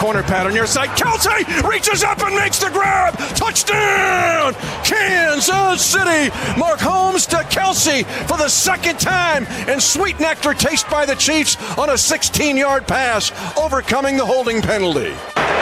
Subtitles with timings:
[0.00, 0.88] Corner pattern near side.
[0.96, 3.18] Kelce reaches up and makes the grab.
[3.36, 4.54] Touchdown!
[4.82, 6.30] Kansas City.
[6.56, 9.44] Mahomes to Kelce for the second time.
[9.68, 14.62] And sweet nectar taste by the Chiefs on a 16 yard pass, overcoming the holding
[14.62, 15.14] penalty.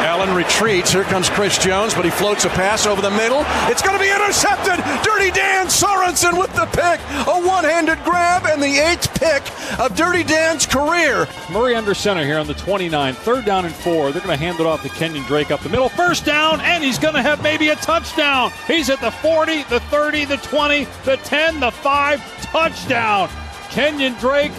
[0.09, 0.93] Allen retreats.
[0.93, 3.45] Here comes Chris Jones, but he floats a pass over the middle.
[3.67, 4.83] It's going to be intercepted.
[5.05, 7.01] Dirty Dan Sorensen with the pick.
[7.27, 9.43] A one handed grab and the eighth pick
[9.79, 11.27] of Dirty Dan's career.
[11.51, 13.15] Murray under center here on the 29.
[13.15, 14.13] Third down and four.
[14.13, 15.89] They're going to hand it off to Kenyon Drake up the middle.
[15.89, 18.53] First down, and he's going to have maybe a touchdown.
[18.67, 22.43] He's at the 40, the 30, the 20, the 10, the 5.
[22.43, 23.31] Touchdown.
[23.71, 24.53] Kenyon Drake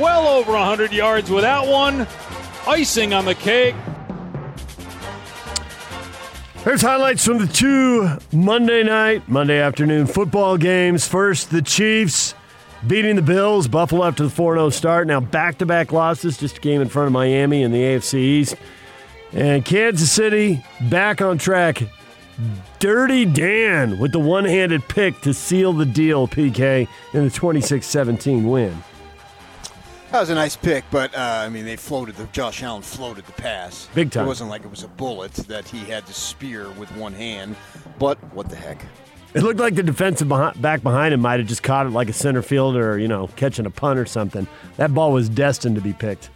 [0.00, 2.06] well over 100 yards with that one.
[2.66, 3.76] Icing on the cake.
[6.64, 11.06] Here's highlights from the two Monday night, Monday afternoon football games.
[11.06, 12.34] First, the Chiefs
[12.86, 13.68] beating the Bills.
[13.68, 15.06] Buffalo after the 4 0 start.
[15.06, 18.14] Now back to back losses, just a game in front of Miami in the AFC
[18.14, 18.56] East.
[19.32, 21.82] And Kansas City back on track.
[22.78, 27.86] Dirty Dan with the one handed pick to seal the deal, PK, in the 26
[27.86, 28.82] 17 win.
[30.10, 33.24] That was a nice pick, but uh, I mean, they floated the Josh Allen floated
[33.24, 34.24] the pass Big time.
[34.24, 37.56] It wasn't like it was a bullet that he had to spear with one hand.
[37.98, 38.84] But what the heck?
[39.32, 42.10] It looked like the defensive behind, back behind him might have just caught it like
[42.10, 44.46] a center fielder or, you know, catching a punt or something.
[44.76, 46.28] That ball was destined to be picked.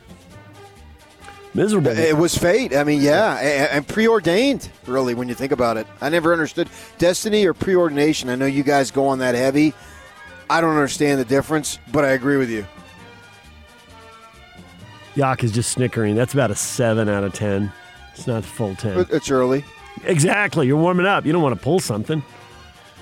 [1.56, 1.90] Miserable.
[1.92, 2.76] It was fate.
[2.76, 3.36] I mean, yeah,
[3.72, 4.68] and, preordained.
[4.86, 6.68] Really, when you think about it, I never understood
[6.98, 8.28] destiny or preordination.
[8.28, 9.72] I know you guys go on that heavy.
[10.50, 12.66] I don't understand the difference, but I agree with you.
[15.14, 16.14] Yak is just snickering.
[16.14, 17.72] That's about a 7 out of 10.
[18.12, 19.06] It's not full 10.
[19.10, 19.64] It's early.
[20.04, 20.66] Exactly.
[20.66, 21.24] You're warming up.
[21.24, 22.22] You don't want to pull something.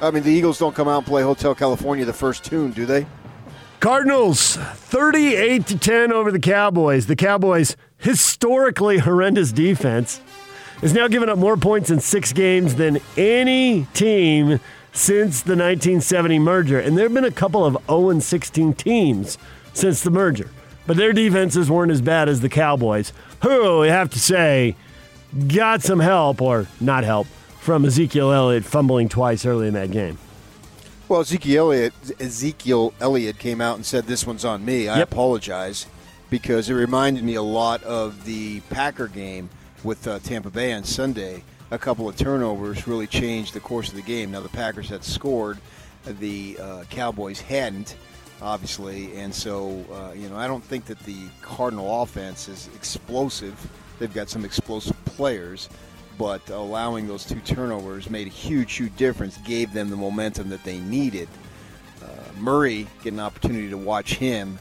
[0.01, 2.87] I mean, the Eagles don't come out and play Hotel California the first tune, do
[2.87, 3.05] they?
[3.81, 7.07] Cardinals 38 to 10 over the Cowboys.
[7.07, 10.21] The Cowboys historically horrendous defense
[10.83, 14.61] is now giving up more points in 6 games than any team
[14.93, 16.79] since the 1970 merger.
[16.79, 19.39] And there've been a couple of 0 16 teams
[19.73, 20.51] since the merger.
[20.87, 23.13] But their defenses weren't as bad as the Cowboys,
[23.43, 24.77] who we have to say
[25.49, 27.27] got some help or not help
[27.61, 30.19] from Ezekiel Elliott fumbling twice early in that game.
[31.09, 35.13] Well, Ezekiel Elliott, Ezekiel Elliott came out and said, "This one's on me." I Yep.
[35.13, 35.87] apologize
[36.31, 39.49] because it reminded me a lot of the Packer game
[39.83, 41.45] with uh, Tampa Bay on Sunday.
[41.71, 44.31] A couple of turnovers really changed the course of the game.
[44.31, 45.59] Now the Packers had scored,
[46.05, 47.97] the uh, Cowboys hadn't,
[48.43, 53.55] obviously, and so uh, you know I don't think that the Cardinal offense is explosive.
[53.99, 55.69] They've got some explosive players,
[56.19, 59.39] but allowing those two turnovers made a huge, huge difference.
[59.39, 61.29] Gave them the momentum that they needed.
[62.03, 62.07] Uh,
[62.39, 64.59] Murray get an opportunity to watch him.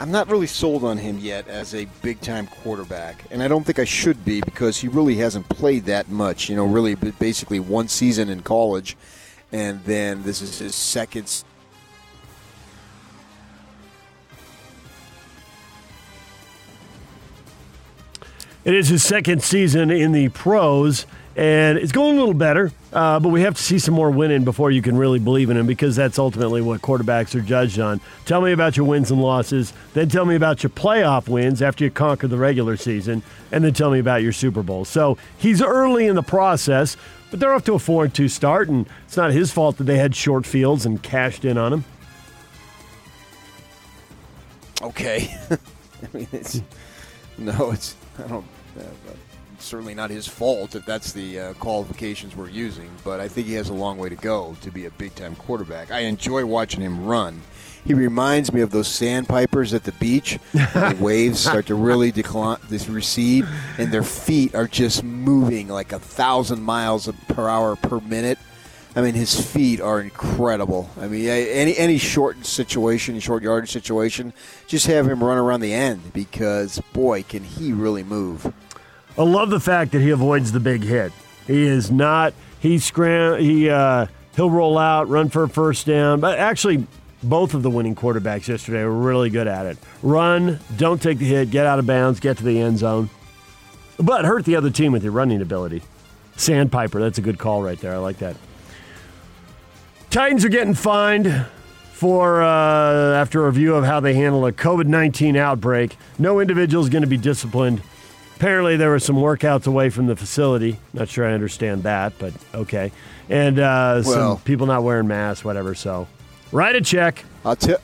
[0.00, 3.64] I'm not really sold on him yet as a big time quarterback, and I don't
[3.64, 6.48] think I should be because he really hasn't played that much.
[6.48, 8.96] You know, really basically one season in college,
[9.52, 11.44] and then this is his second.
[18.64, 21.06] It is his second season in the pros,
[21.36, 22.70] and it's going a little better.
[22.92, 25.56] Uh, but we have to see some more winning before you can really believe in
[25.56, 28.00] him because that's ultimately what quarterbacks are judged on.
[28.24, 31.84] Tell me about your wins and losses, then tell me about your playoff wins after
[31.84, 34.84] you conquer the regular season, and then tell me about your Super Bowl.
[34.84, 36.96] So he's early in the process,
[37.30, 39.84] but they're off to a 4 and 2 start, and it's not his fault that
[39.84, 41.84] they had short fields and cashed in on him.
[44.82, 46.60] Okay, I mean it's
[47.38, 48.44] no, it's I don't.
[48.78, 48.82] Uh,
[49.64, 53.54] certainly not his fault if that's the uh, qualifications we're using, but I think he
[53.54, 55.90] has a long way to go to be a big time quarterback.
[55.90, 57.40] I enjoy watching him run.
[57.84, 60.38] He reminds me of those sandpipers at the beach.
[60.52, 63.46] the waves start to really decline, this recede,
[63.76, 68.38] and their feet are just moving like a thousand miles per hour per minute.
[68.96, 70.88] I mean, his feet are incredible.
[71.00, 74.32] I mean, any any short situation, short yardage situation,
[74.66, 78.52] just have him run around the end because boy, can he really move.
[79.16, 81.12] I love the fact that he avoids the big hit.
[81.46, 82.34] He is not.
[82.58, 83.40] He scram.
[83.40, 86.20] He uh, he'll roll out, run for a first down.
[86.20, 86.86] But actually,
[87.22, 89.78] both of the winning quarterbacks yesterday were really good at it.
[90.02, 93.08] Run, don't take the hit, get out of bounds, get to the end zone,
[93.98, 95.82] but hurt the other team with your running ability.
[96.36, 97.94] Sandpiper, that's a good call right there.
[97.94, 98.36] I like that.
[100.10, 101.46] Titans are getting fined
[101.92, 105.96] for uh, after a review of how they handle a COVID nineteen outbreak.
[106.18, 107.82] No individual is going to be disciplined.
[108.36, 110.78] Apparently, there were some workouts away from the facility.
[110.92, 112.92] Not sure I understand that, but okay.
[113.28, 115.74] And uh, Well- some people not wearing masks, whatever.
[115.74, 116.06] So,
[116.52, 117.24] write a check.
[117.44, 117.78] I'll tell.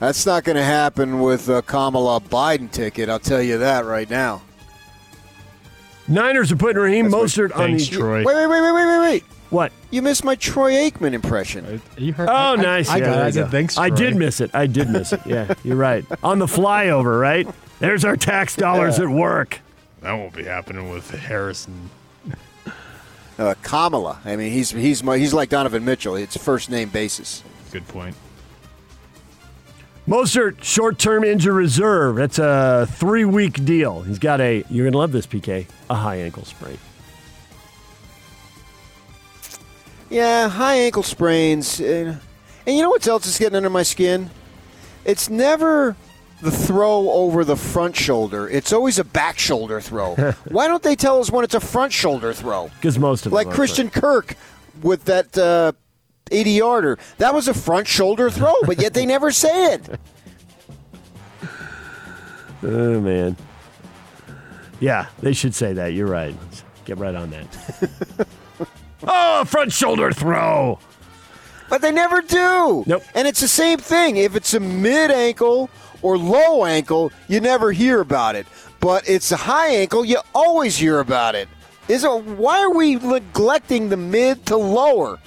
[0.00, 3.08] That's not going to happen with a Kamala Biden ticket.
[3.08, 4.42] I'll tell you that right now.
[6.08, 8.24] Niners are putting Raheem Mostert on Thanks, the Troy.
[8.24, 9.22] Wait, wait, wait, wait, wait, wait, wait.
[9.48, 9.72] what?
[9.90, 11.80] You missed my Troy Aikman impression.
[11.96, 12.28] You heard?
[12.28, 12.88] Oh, I- I- nice.
[12.90, 13.18] I, Yeah, got.
[13.22, 13.78] I you said thanks.
[13.78, 14.50] I did miss it.
[14.52, 15.20] I did miss it.
[15.24, 16.04] Yeah, you're right.
[16.22, 17.48] On the flyover, right?
[17.80, 19.60] There's our tax dollars at work.
[20.00, 21.90] That won't be happening with Harrison.
[23.36, 24.20] Uh, Kamala.
[24.24, 26.14] I mean, he's he's he's like Donovan Mitchell.
[26.14, 27.42] It's first name basis.
[27.72, 28.14] Good point.
[30.06, 32.14] Mostert, short term injury reserve.
[32.14, 34.02] That's a three week deal.
[34.02, 36.78] He's got a, you're going to love this, PK, a high ankle sprain.
[40.10, 41.80] Yeah, high ankle sprains.
[41.80, 42.16] uh,
[42.66, 44.30] And you know what else is getting under my skin?
[45.04, 45.96] It's never
[46.40, 48.48] the throw over the front shoulder.
[48.48, 50.14] It's always a back shoulder throw.
[50.48, 52.68] Why don't they tell us when it's a front shoulder throw?
[52.76, 54.36] Because most of Like Christian Kirk
[54.82, 55.72] with that uh,
[56.30, 56.98] 80 yarder.
[57.18, 60.00] That was a front shoulder throw, but yet they never say it.
[62.66, 63.36] Oh, man.
[64.80, 65.92] Yeah, they should say that.
[65.92, 66.34] You're right.
[66.44, 68.26] Let's get right on that.
[69.06, 70.78] oh, front shoulder throw.
[71.68, 72.84] But they never do.
[72.86, 73.02] Nope.
[73.14, 74.16] And it's the same thing.
[74.16, 75.70] If it's a mid ankle
[76.02, 78.46] or low ankle, you never hear about it.
[78.80, 81.48] But it's a high ankle, you always hear about it.
[81.88, 85.18] Is it why are we neglecting the mid to lower?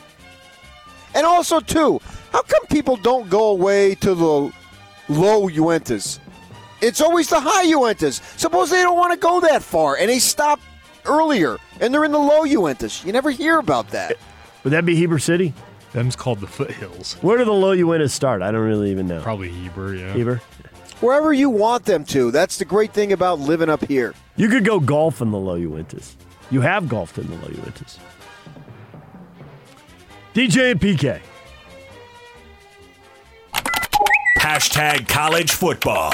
[1.16, 2.00] And also too,
[2.32, 4.52] how come people don't go away to the
[5.10, 6.20] low Uintas?
[6.82, 8.22] It's always the high Uintas.
[8.40, 10.60] Suppose they don't want to go that far and they stop
[11.06, 13.04] earlier and they're in the low Uintas.
[13.04, 14.18] You never hear about that.
[14.64, 15.54] Would that be Heber City?
[15.98, 17.14] Them's called the foothills.
[17.24, 18.44] Where do the low Uintas start?
[18.44, 19.20] I don't really even know.
[19.20, 20.14] Probably Heber, yeah.
[20.14, 20.36] Heber?
[21.02, 22.30] Wherever you want them to.
[22.30, 24.14] That's the great thing about living up here.
[24.36, 26.14] You could go golf in the low Uintas.
[26.52, 27.98] You have golfed in the low Uintas.
[30.36, 31.20] DJ and PK.
[34.38, 36.12] Hashtag college football.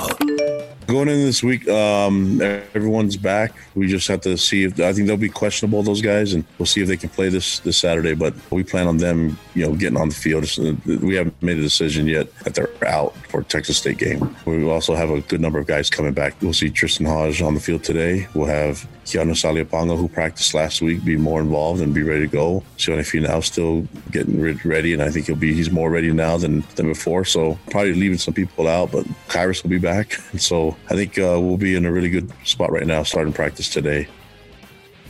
[0.93, 3.55] Going in this week, um, everyone's back.
[3.73, 6.67] We just have to see if I think they'll be questionable those guys, and we'll
[6.67, 8.13] see if they can play this this Saturday.
[8.13, 10.45] But we plan on them, you know, getting on the field.
[10.85, 14.35] We haven't made a decision yet that they're out for Texas State game.
[14.45, 16.39] We also have a good number of guys coming back.
[16.43, 18.27] We'll see Tristen Hoge on the field today.
[18.35, 22.31] We'll have Keanu Saliaponga, who practiced last week, be more involved and be ready to
[22.31, 22.63] go.
[22.77, 26.63] Sione Finau still getting ready, and I think he'll be he's more ready now than
[26.75, 27.25] than before.
[27.25, 31.17] So probably leaving some people out, but Kyrus will be back, and so I think
[31.17, 34.07] uh, we'll be in a really good spot right now, starting practice today.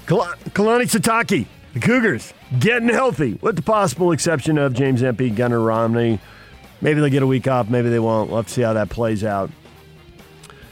[0.05, 5.59] Kal- Kalani Sitake, the Cougars, getting healthy, with the possible exception of James Empey, Gunnar
[5.59, 6.19] Romney.
[6.81, 8.29] Maybe they'll get a week off, maybe they won't.
[8.29, 9.49] We'll have to see how that plays out.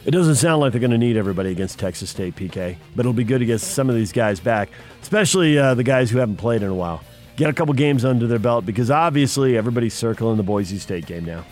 [0.04, 3.14] It doesn't sound like they're going to need everybody against Texas State, PK, but it'll
[3.14, 4.70] be good to get some of these guys back,
[5.02, 7.04] especially uh, the guys who haven't played in a while.
[7.36, 11.26] Get a couple games under their belt because obviously everybody's circling the Boise State game
[11.26, 11.46] now.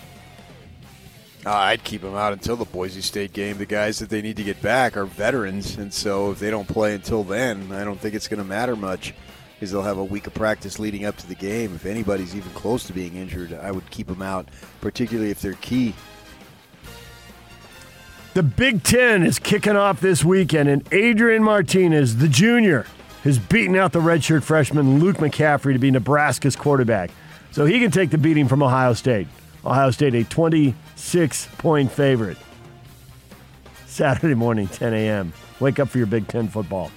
[1.46, 3.58] Uh, I'd keep them out until the Boise State game.
[3.58, 6.68] The guys that they need to get back are veterans, and so if they don't
[6.68, 9.14] play until then, I don't think it's going to matter much
[9.54, 11.74] because they'll have a week of practice leading up to the game.
[11.76, 14.50] If anybody's even close to being injured, I would keep them out,
[14.82, 15.94] particularly if they're key.
[18.34, 22.86] The Big Ten is kicking off this weekend, and Adrian Martinez, the junior,
[23.24, 27.12] has beaten out the redshirt freshman Luke McCaffrey to be Nebraska's quarterback.
[27.52, 29.28] So he can take the beating from Ohio State.
[29.66, 30.24] Ohio State, a
[31.00, 32.38] 26 point favorite.
[33.88, 35.34] Saturday morning, 10 a.m.
[35.60, 36.92] Wake up for your Big Ten football.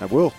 [0.00, 0.32] I will.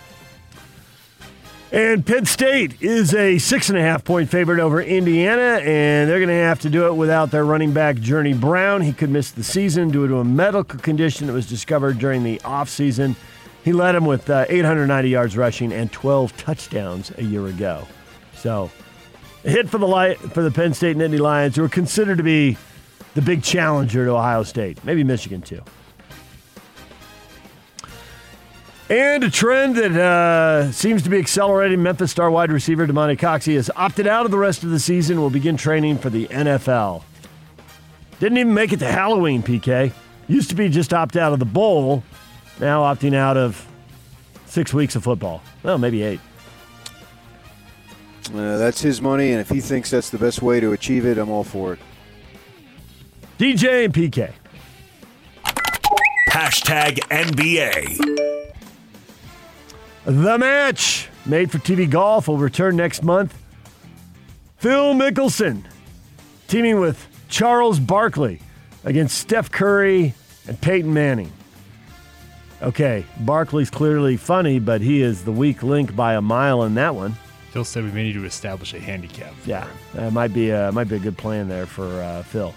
[1.71, 6.19] And Penn State is a six and a half point favorite over Indiana, and they're
[6.19, 8.81] going to have to do it without their running back, Journey Brown.
[8.81, 12.37] He could miss the season due to a medical condition that was discovered during the
[12.39, 13.15] offseason.
[13.63, 17.85] He led them with uh, 890 yards rushing and 12 touchdowns a year ago.
[18.35, 18.71] So,
[19.47, 22.23] hit for the light for the Penn State and Nittany Lions, who are considered to
[22.23, 22.57] be
[23.15, 25.61] the big challenger to Ohio State, maybe Michigan too.
[28.89, 33.55] And a trend that uh, seems to be accelerating Memphis star wide receiver Damonte Coxie
[33.55, 37.03] has opted out of the rest of the season, will begin training for the NFL.
[38.19, 39.91] Didn't even make it to Halloween, PK.
[40.29, 42.03] Used to be just opt out of the bowl,
[42.59, 43.67] now opting out of
[44.45, 45.43] six weeks of football.
[45.63, 46.21] Well, maybe eight.
[48.29, 51.17] Uh, that's his money, and if he thinks that's the best way to achieve it,
[51.17, 51.79] I'm all for it.
[53.37, 54.31] DJ and PK.
[56.29, 58.17] Hashtag NBA.
[60.05, 63.37] The match Made for TV Golf will return next month.
[64.55, 65.63] Phil Mickelson
[66.47, 68.39] teaming with Charles Barkley
[68.85, 70.13] against Steph Curry
[70.47, 71.33] and Peyton Manning.
[72.61, 76.95] Okay, Barkley's clearly funny, but he is the weak link by a mile in that
[76.95, 77.17] one.
[77.57, 79.33] Phil said we may need to establish a handicap.
[79.43, 82.53] Yeah, that might be a, might be a good plan there for uh, Phil.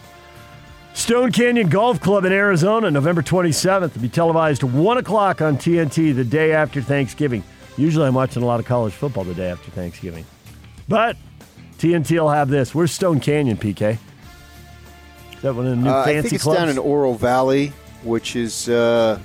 [0.92, 5.56] Stone Canyon Golf Club in Arizona, November 27th, will be televised at 1 o'clock on
[5.56, 7.42] TNT the day after Thanksgiving.
[7.78, 10.26] Usually I'm watching a lot of college football the day after Thanksgiving.
[10.86, 11.16] But
[11.78, 12.74] TNT will have this.
[12.74, 13.92] Where's Stone Canyon, PK?
[15.32, 16.58] Is that one of the new Uh, fancy I think it's clubs?
[16.58, 19.18] down in Oro Valley, which is uh,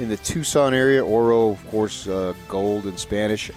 [0.00, 1.04] in the Tucson area.
[1.04, 3.56] Oro, of course, uh, gold in Spanish.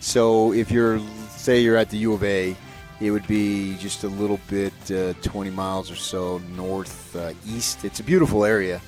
[0.00, 2.56] So if you're, say, you're at the U of A,
[3.00, 7.84] it would be just a little bit, uh, 20 miles or so north uh, east.
[7.84, 8.80] It's a beautiful area,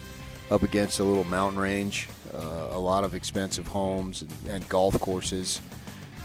[0.51, 2.09] up against a little mountain range.
[2.35, 5.61] Uh, a lot of expensive homes and, and golf courses.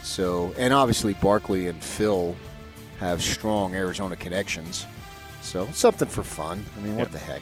[0.03, 2.33] So, and obviously Barkley and Phil
[2.99, 4.85] have strong Arizona connections.
[5.41, 6.63] So something for fun.
[6.77, 7.41] I mean, what the heck?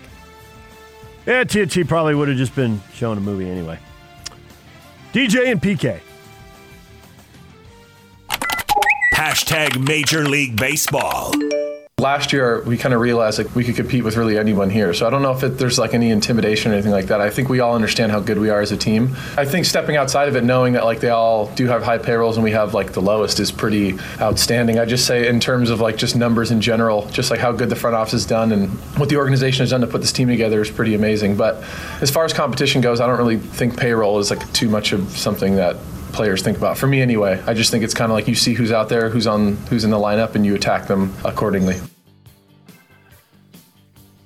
[1.26, 3.80] Yeah, TNT probably would have just been showing a movie anyway.
[5.14, 6.00] DJ and PK.
[9.26, 11.34] Hashtag Major League Baseball.
[11.98, 14.94] Last year, we kind of realized like we could compete with really anyone here.
[14.94, 17.22] So I don't know if it, there's like any intimidation or anything like that.
[17.22, 19.16] I think we all understand how good we are as a team.
[19.36, 22.38] I think stepping outside of it, knowing that like they all do have high payrolls
[22.38, 24.78] and we have like the lowest, is pretty outstanding.
[24.78, 27.70] I just say in terms of like just numbers in general, just like how good
[27.70, 30.28] the front office has done and what the organization has done to put this team
[30.28, 31.36] together is pretty amazing.
[31.36, 31.64] But
[32.00, 35.18] as far as competition goes, I don't really think payroll is like too much of
[35.18, 35.78] something that
[36.16, 36.78] players think about.
[36.78, 39.10] For me, anyway, I just think it's kind of like you see who's out there,
[39.10, 41.76] who's on, who's in the lineup, and you attack them accordingly.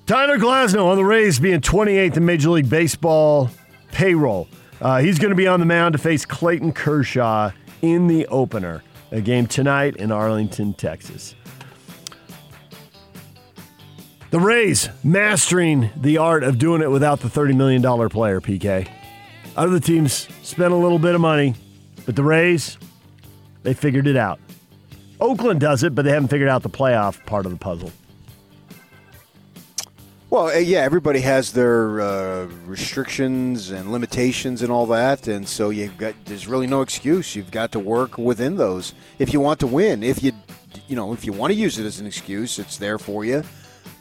[0.05, 3.49] Tyler Glasnow on the Rays being 28th in Major League Baseball
[3.91, 4.47] payroll.
[4.81, 8.83] Uh, he's going to be on the mound to face Clayton Kershaw in the opener,
[9.11, 11.35] a game tonight in Arlington, Texas.
[14.31, 18.87] The Rays mastering the art of doing it without the $30 million player, PK.
[19.57, 21.55] Other teams spent a little bit of money,
[22.09, 22.79] but the Rays,
[23.61, 24.39] they figured it out.
[25.21, 27.91] Oakland does it, but they haven't figured out the playoff part of the puzzle.
[30.31, 35.69] Well, uh, yeah, everybody has their uh, restrictions and limitations and all that, and so
[35.69, 37.35] you've got there's really no excuse.
[37.35, 40.01] You've got to work within those if you want to win.
[40.01, 40.31] If you,
[40.87, 43.43] you know, if you want to use it as an excuse, it's there for you.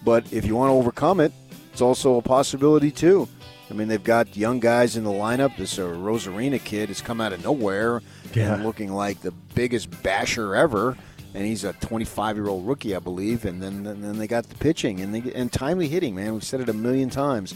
[0.03, 1.33] But if you want to overcome it,
[1.75, 3.29] it's also a possibility too.
[3.71, 5.57] I mean, they've got young guys in the lineup.
[5.57, 8.01] This uh, Arozarena kid has come out of nowhere
[8.35, 8.55] Yeah.
[8.55, 10.97] and looking like the biggest basher ever.
[11.35, 13.45] And he's a 25 year old rookie, I believe.
[13.45, 16.15] And then, and then they got the pitching and they, and timely hitting.
[16.15, 17.55] Man, we've said it a million times.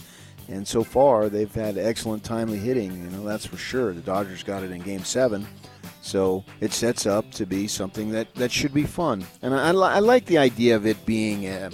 [0.49, 2.91] And so far, they've had excellent timely hitting.
[2.91, 3.93] You know, that's for sure.
[3.93, 5.47] The Dodgers got it in Game Seven.
[6.01, 9.25] So it sets up to be something that, that should be fun.
[9.41, 11.71] And I, I, li- I like the idea of it being uh,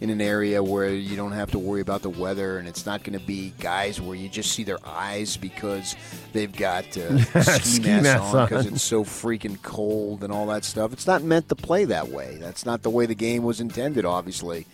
[0.00, 3.02] in an area where you don't have to worry about the weather and it's not
[3.02, 5.94] going to be guys where you just see their eyes because
[6.32, 10.64] they've got uh, ski, Ski masks on because it's so freaking cold and all that
[10.64, 10.92] stuff.
[10.92, 12.38] It's not meant to play that way.
[12.40, 14.66] That's not the way the game was intended, obviously.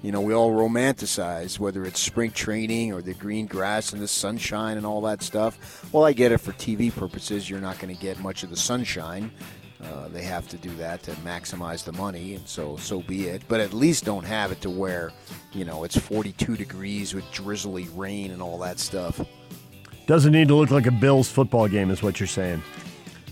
[0.00, 4.06] You know, we all romanticize whether it's spring training or the green grass and the
[4.06, 5.92] sunshine and all that stuff.
[5.92, 7.50] Well, I get it for TV purposes.
[7.50, 9.32] You're not going to get much of the sunshine.
[9.82, 13.42] Uh, they have to do that to maximize the money, and so so be it.
[13.46, 15.12] But at least don't have it to where,
[15.52, 19.20] you know, it's 42 degrees with drizzly rain and all that stuff.
[20.06, 22.60] Doesn't need to look like a Bills football game, is what you're saying.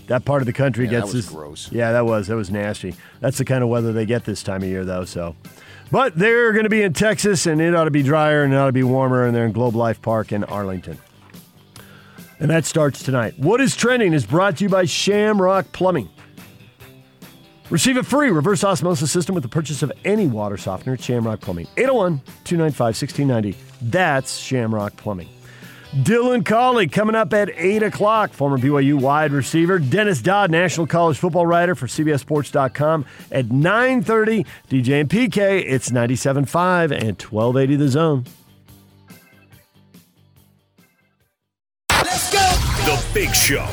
[0.07, 1.33] That part of the country Yeah, that gets was this.
[1.35, 1.69] gross.
[1.71, 2.95] Yeah, that was that was nasty.
[3.19, 5.03] That's the kind of weather they get this time of year, though.
[5.03, 5.35] So,
[5.91, 8.55] but they're going to be in Texas, and it ought to be drier and it
[8.55, 10.97] ought to be warmer, and they're in Globe Life Park in Arlington.
[12.39, 13.33] And that starts tonight.
[13.37, 16.07] What is trending is brought to you by Shamrock Plumbing.
[17.69, 21.41] Receive a free reverse osmosis system with the purchase of any water softener at Shamrock
[21.41, 21.67] Plumbing.
[21.75, 23.57] 801 295 1690.
[23.81, 25.27] That's Shamrock Plumbing.
[25.93, 28.31] Dylan Collie coming up at 8 o'clock.
[28.31, 29.79] Former BYU wide receiver.
[29.79, 33.05] Dennis Dodd, national college football writer for CBSSports.com.
[33.31, 38.25] At 9.30, DJ and PK, it's 97.5 and 1280 The Zone.
[41.89, 42.39] Let's go.
[42.85, 43.67] The Big Show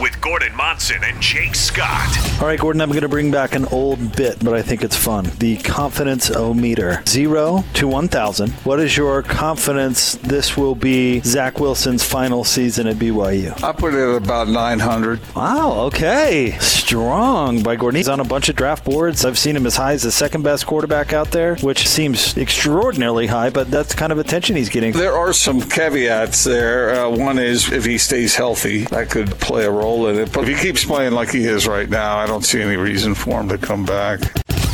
[0.00, 2.08] with Gordon Monson and Jake Scott.
[2.40, 4.96] All right, Gordon, I'm going to bring back an old bit, but I think it's
[4.96, 5.30] fun.
[5.38, 7.02] The confidence o meter.
[7.06, 8.50] Zero to 1,000.
[8.64, 13.62] What is your confidence this will be Zach Wilson's final season at BYU?
[13.62, 15.20] I put it at about 900.
[15.36, 16.56] Wow, okay.
[16.60, 17.96] Strong by Gordon.
[17.96, 19.24] He's on a bunch of draft boards.
[19.24, 23.26] I've seen him as high as the second best quarterback out there, which seems extraordinarily
[23.26, 24.92] high, but that's kind of attention he's getting.
[24.92, 27.06] There are some caveats there.
[27.06, 29.84] Uh, one is if he stays healthy, that could play a role.
[29.94, 30.32] Role in it.
[30.32, 33.14] But if he keeps playing like he is right now, I don't see any reason
[33.14, 34.20] for him to come back.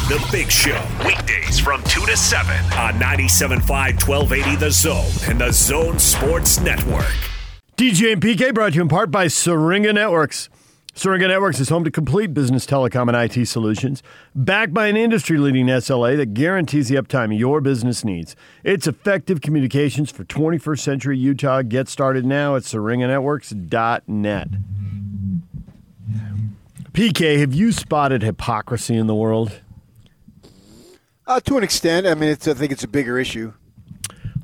[0.08, 5.52] The Big Show, weekdays from 2 to 7 on 97.5 1280 The Zone and The
[5.52, 7.14] Zone Sports Network.
[7.76, 10.48] DJ and PK brought to you in part by Syringa Networks.
[10.94, 14.02] Syringa Networks is home to complete business telecom and IT solutions,
[14.34, 18.34] backed by an industry leading SLA that guarantees the uptime your business needs.
[18.64, 21.62] It's effective communications for 21st century Utah.
[21.62, 24.48] Get started now at syringanetworks.net.
[26.92, 29.60] PK, have you spotted hypocrisy in the world?
[31.26, 32.06] Uh, to an extent.
[32.06, 33.52] I mean, it's, I think it's a bigger issue.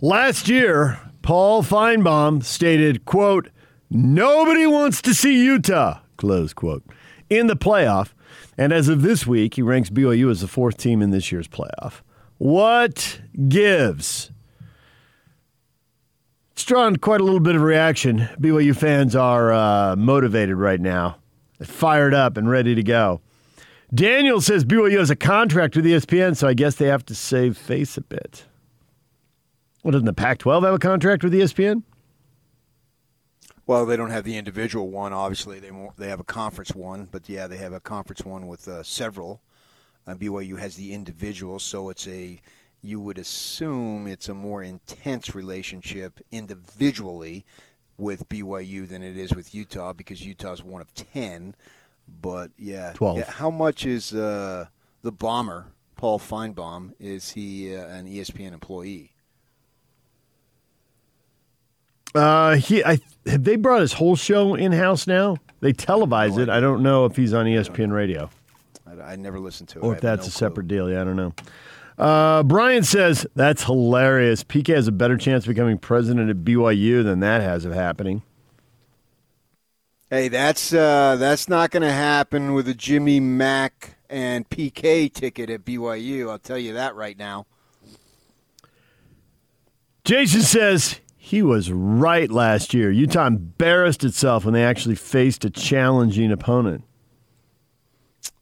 [0.00, 3.48] Last year, Paul Finebaum stated, quote,
[3.90, 6.84] Nobody wants to see Utah, close quote,
[7.28, 8.10] in the playoff.
[8.56, 11.48] And as of this week, he ranks BYU as the fourth team in this year's
[11.48, 12.02] playoff.
[12.38, 14.30] What gives?
[16.52, 18.28] It's drawn quite a little bit of reaction.
[18.40, 21.18] BYU fans are uh, motivated right now,
[21.62, 23.20] fired up and ready to go.
[23.94, 27.56] Daniel says BYU has a contract with ESPN, so I guess they have to save
[27.56, 28.44] face a bit.
[29.82, 31.84] Well, doesn't the Pac 12 have a contract with ESPN?
[33.66, 35.12] Well, they don't have the individual one.
[35.12, 38.68] Obviously, they they have a conference one, but yeah, they have a conference one with
[38.68, 39.40] uh, several.
[40.06, 42.40] Uh, BYU has the individual, so it's a
[42.82, 47.44] you would assume it's a more intense relationship individually
[47.98, 51.54] with BYU than it is with Utah because Utah's one of ten.
[52.20, 53.18] But yeah, 12.
[53.18, 54.66] Yeah, how much is uh,
[55.02, 56.92] the bomber Paul Finebaum?
[57.00, 59.12] Is he uh, an ESPN employee?
[62.14, 65.36] Uh, he, I have they brought his whole show in house now.
[65.60, 66.48] They televise it.
[66.48, 68.30] I don't know if he's on ESPN Radio
[68.86, 69.82] I, I never listened to it.
[69.82, 70.90] or if that's no a separate deal.
[70.90, 71.34] Yeah, I don't know.
[71.98, 74.44] Uh, Brian says that's hilarious.
[74.44, 78.22] PK has a better chance of becoming president at BYU than that has of happening.
[80.10, 85.50] Hey, that's uh, that's not going to happen with a Jimmy Mack and PK ticket
[85.50, 86.30] at BYU.
[86.30, 87.46] I'll tell you that right now.
[90.04, 92.92] Jason says he was right last year.
[92.92, 96.84] Utah embarrassed itself when they actually faced a challenging opponent.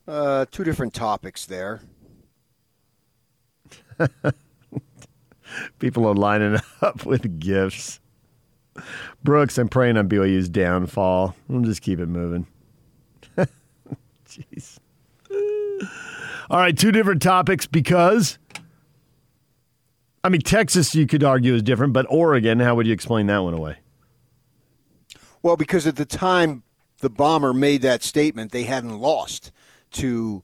[0.07, 1.81] Uh, two different topics there.
[5.79, 7.99] People are lining up with gifts.
[9.23, 11.35] Brooks, I'm praying on BYU's downfall.
[11.47, 12.47] We'll just keep it moving.
[13.37, 14.79] Jeez.
[16.49, 18.37] All right, two different topics because,
[20.23, 23.39] I mean, Texas, you could argue is different, but Oregon, how would you explain that
[23.39, 23.77] one away?
[25.41, 26.63] Well, because at the time
[26.99, 29.51] the bomber made that statement, they hadn't lost
[29.91, 30.43] to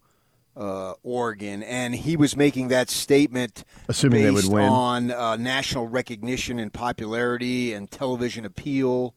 [0.56, 4.66] uh, Oregon, and he was making that statement Assuming they would win.
[4.66, 9.16] on uh, national recognition and popularity and television appeal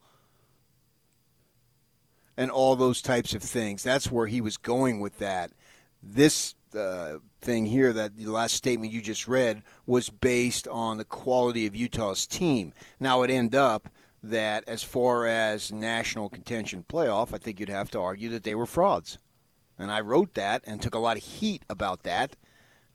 [2.37, 3.83] and all those types of things.
[3.83, 5.51] That's where he was going with that.
[6.01, 11.05] This uh, thing here, that the last statement you just read, was based on the
[11.05, 12.73] quality of Utah's team.
[12.99, 13.89] Now it end up
[14.21, 18.55] that as far as national contention playoff, I think you'd have to argue that they
[18.55, 19.17] were frauds.
[19.77, 22.35] And I wrote that and took a lot of heat about that.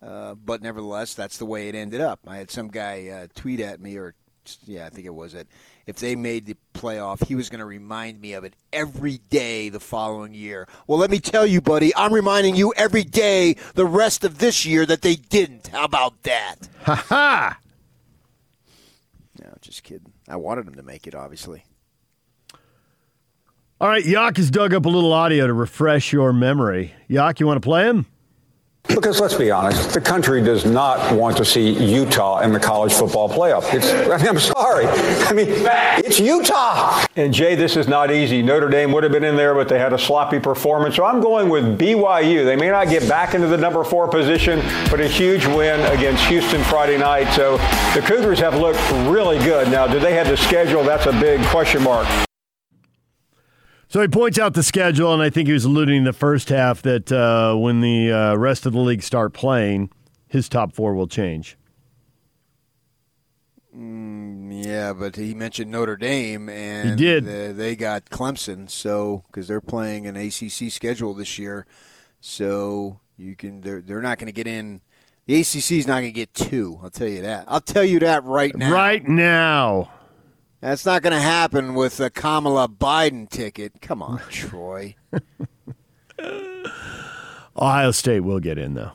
[0.03, 2.21] Uh, but nevertheless, that's the way it ended up.
[2.27, 4.15] I had some guy uh, tweet at me, or
[4.65, 5.47] yeah, I think it was it.
[5.87, 9.69] If they made the playoff, he was going to remind me of it every day
[9.69, 10.69] the following year.
[10.87, 14.65] Well, let me tell you, buddy, I'm reminding you every day the rest of this
[14.65, 15.69] year that they didn't.
[15.69, 16.57] How about that?
[16.85, 17.59] Ha ha!
[19.39, 20.13] No, just kidding.
[20.29, 21.65] I wanted them to make it, obviously.
[23.81, 26.93] All right, Yak has dug up a little audio to refresh your memory.
[27.09, 28.05] Yak, you want to play him?
[28.89, 32.93] Because let's be honest, the country does not want to see Utah in the college
[32.93, 33.73] football playoff.
[33.73, 34.85] It's, I mean, I'm sorry.
[34.85, 35.47] I mean,
[36.05, 37.07] it's Utah.
[37.17, 38.43] And Jay, this is not easy.
[38.43, 40.97] Notre Dame would have been in there, but they had a sloppy performance.
[40.97, 42.45] So I'm going with BYU.
[42.45, 46.23] They may not get back into the number four position, but a huge win against
[46.25, 47.33] Houston Friday night.
[47.35, 47.57] So
[47.95, 49.71] the Cougars have looked really good.
[49.71, 50.85] Now, do they have the schedule?
[50.85, 52.07] That's a big question mark.
[53.91, 56.49] So he points out the schedule, and I think he was alluding in the first
[56.49, 59.91] half that uh, when the uh, rest of the league start playing,
[60.29, 61.59] his top four will change.
[63.77, 67.25] Mm, yeah, but he mentioned Notre Dame, and He did.
[67.25, 71.67] the- they got Clemson, so because they're playing an ACC schedule this year,
[72.21, 74.83] so you can they're they're not going to get in.
[75.27, 76.79] The ACC is not going to get two.
[76.81, 77.45] I'll tell you that.
[77.49, 78.73] I'll tell you that right now.
[78.73, 79.91] Right now.
[80.61, 83.81] That's not going to happen with a Kamala Biden ticket.
[83.81, 84.95] Come on, Troy.
[87.57, 88.93] Ohio State will get in, though.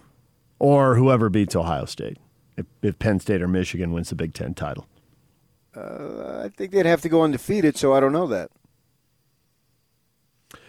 [0.60, 2.18] Or whoever beats Ohio State.
[2.56, 4.88] If, if Penn State or Michigan wins the Big Ten title.
[5.76, 8.50] Uh, I think they'd have to go undefeated, so I don't know that.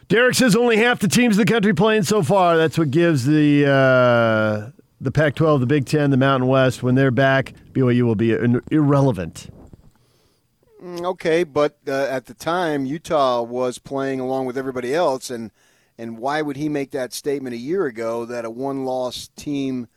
[0.08, 2.56] Derek says only half the teams in the country playing so far.
[2.56, 6.82] That's what gives the uh, the Pac-12, the Big Ten, the Mountain West.
[6.82, 9.48] When they're back, BYU will be ir- irrelevant.
[10.86, 15.50] Mm, Okay, but uh, at the time, Utah was playing along with everybody else, and
[15.98, 19.88] and why would he make that statement a year ago that a one-loss team,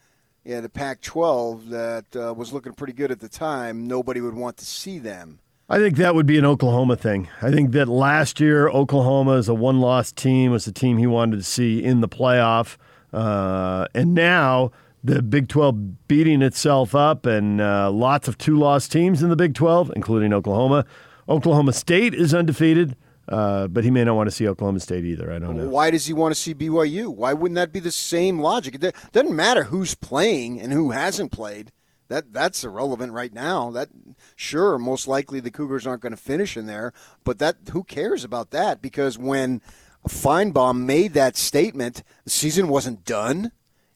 [0.46, 4.56] yeah, the Pac-12 that uh, was looking pretty good at the time, nobody would want
[4.58, 5.40] to see them.
[5.68, 7.28] I think that would be an Oklahoma thing.
[7.42, 11.36] I think that last year Oklahoma as a one-loss team was the team he wanted
[11.36, 12.78] to see in the playoff,
[13.12, 14.72] uh, and now
[15.04, 19.54] the Big 12 beating itself up, and uh, lots of two-loss teams in the Big
[19.54, 20.86] 12, including Oklahoma.
[21.28, 22.96] Oklahoma State is undefeated,
[23.28, 25.32] uh, but he may not want to see Oklahoma State either.
[25.32, 25.70] I don't know.
[25.70, 27.08] Why does he want to see BYU?
[27.08, 28.76] Why wouldn't that be the same logic?
[28.76, 31.72] It doesn't matter who's playing and who hasn't played.
[32.08, 33.70] That that's irrelevant right now.
[33.70, 33.90] That
[34.36, 36.92] sure, most likely the Cougars aren't going to finish in there,
[37.24, 38.82] but that who cares about that?
[38.82, 39.62] Because when
[40.08, 43.52] Finebaum made that statement, the season wasn't done.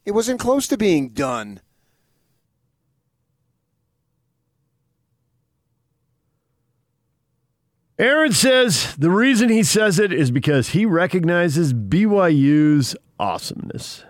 [0.05, 1.61] It wasn't close to being done.
[7.99, 14.03] Aaron says the reason he says it is because he recognizes BYU's awesomeness.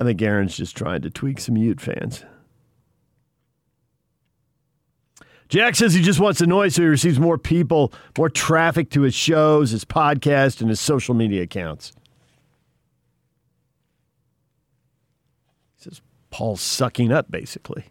[0.00, 2.24] I think Aaron's just trying to tweak some Ute fans.
[5.52, 9.02] Jack says he just wants the noise so he receives more people, more traffic to
[9.02, 11.92] his shows, his podcast, and his social media accounts.
[15.76, 17.84] He says Paul's sucking up, basically.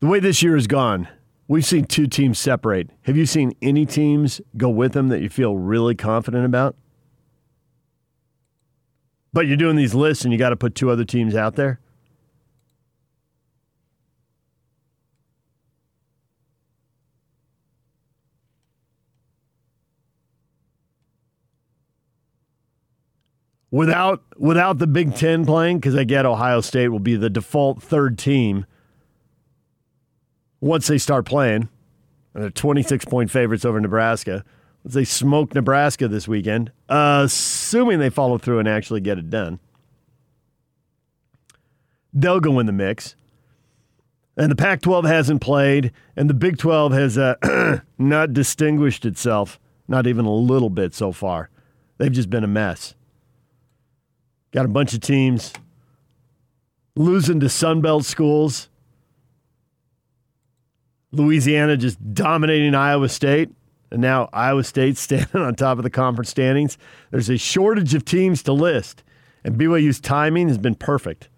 [0.00, 1.06] The way this year has gone,
[1.48, 2.88] we've seen two teams separate.
[3.02, 6.76] Have you seen any teams go with them that you feel really confident about?
[9.36, 11.78] But you're doing these lists and you got to put two other teams out there?
[23.70, 27.82] Without without the Big Ten playing, because I get Ohio State will be the default
[27.82, 28.64] third team
[30.62, 31.68] once they start playing.
[32.32, 34.46] And they're 26 point favorites over Nebraska.
[34.86, 39.58] They smoke Nebraska this weekend, uh, assuming they follow through and actually get it done,
[42.12, 43.16] they'll go in the mix.
[44.36, 49.58] And the Pac 12 hasn't played, and the Big 12 has uh, not distinguished itself,
[49.88, 51.50] not even a little bit so far.
[51.98, 52.94] They've just been a mess.
[54.52, 55.52] Got a bunch of teams
[56.94, 58.68] losing to Sunbelt schools.
[61.10, 63.50] Louisiana just dominating Iowa State.
[63.90, 66.78] And now Iowa State standing on top of the conference standings.
[67.10, 69.02] There's a shortage of teams to list,
[69.44, 71.28] and BYU's timing has been perfect.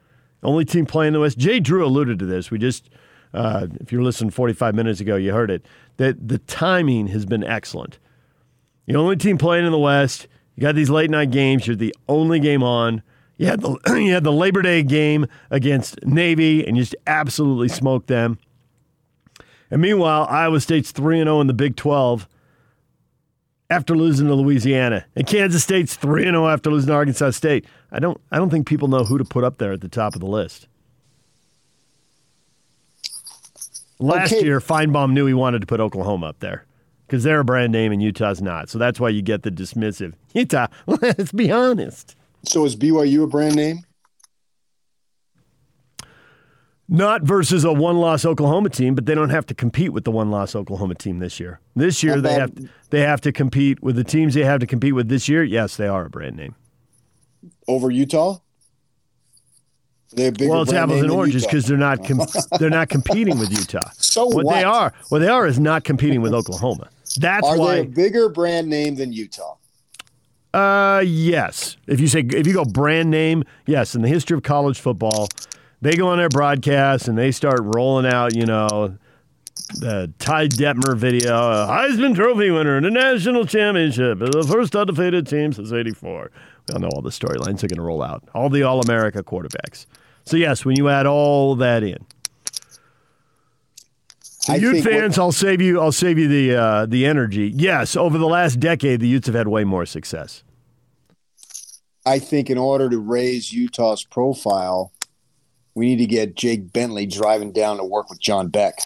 [0.42, 1.38] Only team playing in the West.
[1.38, 2.50] Jay Drew alluded to this.
[2.50, 2.90] We just,
[3.34, 5.66] uh, if you're listening 45 minutes ago, you heard it.
[5.96, 7.98] That the timing has been excellent.
[8.86, 10.28] The only team playing in the West.
[10.54, 11.66] You got these late night games.
[11.66, 13.02] You're the only game on.
[13.36, 17.68] You had the you had the Labor Day game against Navy, and you just absolutely
[17.68, 18.38] smoked them.
[19.70, 22.28] And meanwhile, Iowa State's 3 and 0 in the Big 12
[23.70, 25.04] after losing to Louisiana.
[25.14, 27.66] And Kansas State's 3 and 0 after losing to Arkansas State.
[27.92, 30.14] I don't I don't think people know who to put up there at the top
[30.14, 30.66] of the list.
[34.00, 34.44] Last Okay.
[34.44, 36.64] year, Finebaum knew he wanted to put Oklahoma up there
[37.06, 38.68] because they're a brand name and Utah's not.
[38.68, 40.12] So that's why you get the dismissive.
[40.34, 42.14] Utah, let's be honest.
[42.44, 43.84] So is BYU a brand name?
[46.88, 50.54] Not versus a one-loss Oklahoma team, but they don't have to compete with the one-loss
[50.54, 51.60] Oklahoma team this year.
[51.76, 52.52] This year they have
[52.90, 55.44] they have to compete with the teams they have to compete with this year.
[55.44, 56.54] Yes, they are a brand name.
[57.66, 58.38] Over Utah?
[60.12, 62.22] They're well, it's apples and oranges because they're not com-
[62.58, 63.90] they're not competing with Utah.
[63.98, 64.54] So what, what?
[64.54, 66.88] they are, what they are is not competing with Oklahoma.
[67.18, 67.74] That's Are why.
[67.74, 69.56] they a bigger brand name than Utah?
[70.54, 71.76] Uh, yes.
[71.86, 73.94] If you say if you go brand name, yes.
[73.94, 75.28] In the history of college football,
[75.80, 78.96] they go on their broadcast and they start rolling out, you know,
[79.74, 85.26] the Ty Detmer video, a Heisman Trophy winner in the national championship, the first undefeated
[85.26, 86.30] team since '84.
[86.68, 88.22] We all know all the storylines they're going to roll out.
[88.34, 89.86] All the All America quarterbacks.
[90.24, 91.98] So yes, when you add all that in.
[94.22, 95.80] So I Ute fans, I'll save you.
[95.80, 97.52] I'll save you the uh, the energy.
[97.54, 100.42] Yes, over the last decade, the Utes have had way more success.
[102.06, 104.92] I think in order to raise Utah's profile,
[105.78, 108.80] we need to get Jake Bentley driving down to work with John Beck.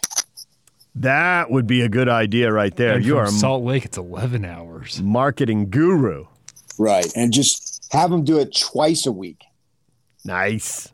[0.94, 2.96] That would be a good idea right there.
[2.96, 3.86] And you from are Salt Lake.
[3.86, 5.00] It's 11 hours.
[5.00, 6.26] marketing guru.
[6.78, 7.10] Right.
[7.16, 9.42] And just have him do it twice a week.
[10.26, 10.92] Nice.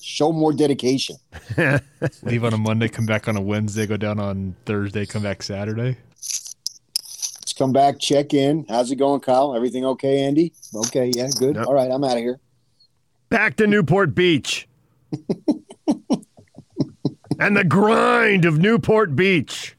[0.00, 1.16] Show more dedication.
[2.22, 5.42] Leave on a Monday, come back on a Wednesday, go down on Thursday, come back
[5.42, 5.96] Saturday.
[6.16, 8.66] Let's come back, check in.
[8.68, 9.56] How's it going, Kyle?
[9.56, 10.52] Everything okay, Andy?
[10.74, 11.56] Okay, yeah, good.
[11.56, 12.38] All right, I'm out of here.
[13.34, 14.68] Back to Newport Beach.
[17.40, 19.74] and the grind of Newport Beach.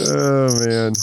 [0.00, 0.94] oh man.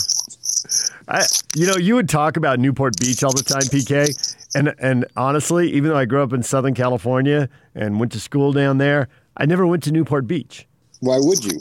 [1.08, 1.24] I
[1.56, 4.36] you know, you would talk about Newport Beach all the time, PK.
[4.54, 8.52] And and honestly, even though I grew up in Southern California and went to school
[8.52, 10.68] down there, I never went to Newport Beach.
[11.00, 11.58] Why would you?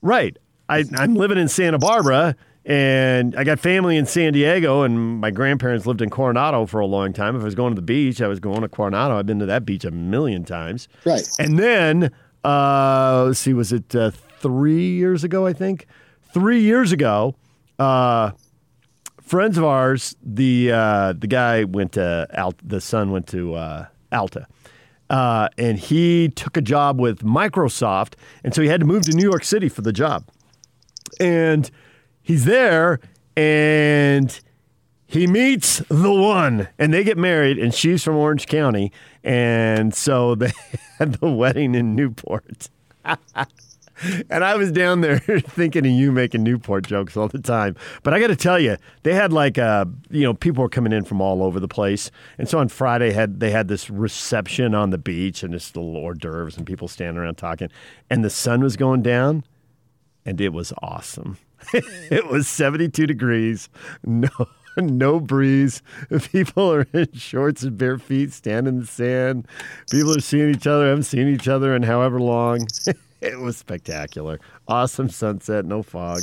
[0.00, 0.38] Right.
[0.70, 2.34] I, I'm living in Santa Barbara
[2.68, 6.86] and I got family in San Diego, and my grandparents lived in Coronado for a
[6.86, 7.34] long time.
[7.34, 9.18] If I was going to the beach, I was going to Coronado.
[9.18, 10.86] I've been to that beach a million times.
[11.06, 11.26] Right.
[11.38, 12.12] And then,
[12.44, 15.86] uh, let's see, was it uh, three years ago, I think?
[16.34, 17.36] Three years ago,
[17.78, 18.32] uh,
[19.22, 23.86] friends of ours, the uh, the guy went to Alta, the son went to uh,
[24.12, 24.46] Alta.
[25.08, 28.12] Uh, and he took a job with Microsoft,
[28.44, 30.26] and so he had to move to New York City for the job.
[31.18, 31.70] And
[32.28, 33.00] he's there,
[33.34, 34.38] and
[35.06, 38.92] he meets the one, and they get married, and she's from Orange County,
[39.24, 40.52] and so they
[40.98, 42.68] had the wedding in Newport.
[44.30, 47.74] And I was down there thinking of you making Newport jokes all the time.
[48.04, 50.92] But I got to tell you, they had like, uh, you know, people were coming
[50.92, 52.12] in from all over the place.
[52.38, 55.96] And so on Friday, had they had this reception on the beach and this little
[55.96, 57.70] hors d'oeuvres and people standing around talking.
[58.08, 59.42] And the sun was going down,
[60.24, 61.36] and it was awesome.
[61.74, 63.68] it was 72 degrees,
[64.04, 64.28] no
[64.76, 65.82] no breeze.
[66.32, 69.46] People are in shorts and bare feet, standing in the sand.
[69.90, 72.66] People are seeing each other, haven't seen each other in however long.
[73.20, 74.38] it was spectacular.
[74.68, 76.20] Awesome sunset, no fog.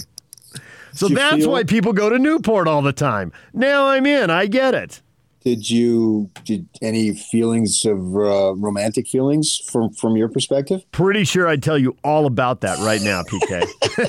[0.93, 3.33] So that's feel- why people go to Newport all the time.
[3.53, 4.29] Now I'm in.
[4.29, 5.01] I get it.
[5.45, 10.81] Did you did any feelings of uh, romantic feelings from from your perspective?
[10.91, 13.67] Pretty sure I'd tell you all about that right now, PK.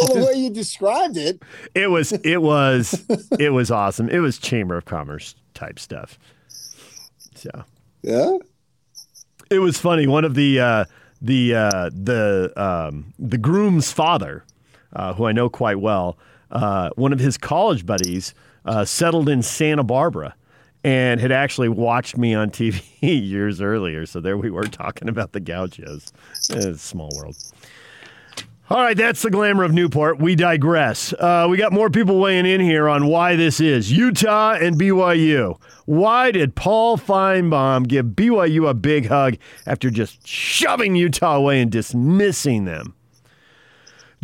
[0.00, 1.40] well, the way you described it,
[1.76, 3.04] It was it was
[3.38, 4.08] it was awesome.
[4.08, 6.18] It was Chamber of Commerce type stuff.
[7.36, 7.50] So
[8.02, 8.38] yeah,
[9.48, 10.08] it was funny.
[10.08, 10.84] One of the uh,
[11.22, 14.44] the uh, the um, the groom's father,
[14.92, 16.18] uh, who I know quite well,
[16.50, 18.34] uh, one of his college buddies
[18.66, 20.34] uh, settled in Santa Barbara.
[20.84, 24.06] And had actually watched me on TV years earlier.
[24.06, 26.12] So there we were talking about the gauchos.
[26.50, 27.34] It's small world.
[28.68, 30.18] All right, that's the glamour of Newport.
[30.18, 31.12] We digress.
[31.12, 35.56] Uh, we got more people weighing in here on why this is Utah and BYU.
[35.84, 41.70] Why did Paul Finebaum give BYU a big hug after just shoving Utah away and
[41.70, 42.95] dismissing them?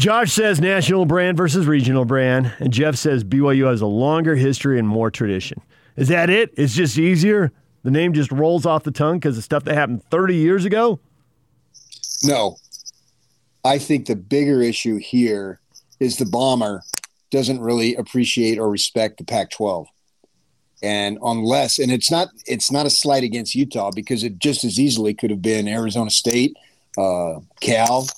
[0.03, 4.81] Josh says national brand versus regional brand, and Jeff says BYU has a longer history
[4.81, 5.61] and more tradition.
[5.95, 6.53] Is that it?
[6.57, 7.53] It's just easier?
[7.85, 10.99] The name just rolls off the tongue because of stuff that happened 30 years ago?
[12.25, 12.57] no.
[13.65, 15.61] I think the bigger issue here
[16.01, 16.83] is the bomber
[17.31, 19.87] doesn't really appreciate or respect the Pac-12,
[20.83, 24.81] and unless and it's not it's not a slight against Utah because it just as
[24.81, 26.57] easily could have been Arizona State,
[26.99, 28.09] uh, Cal,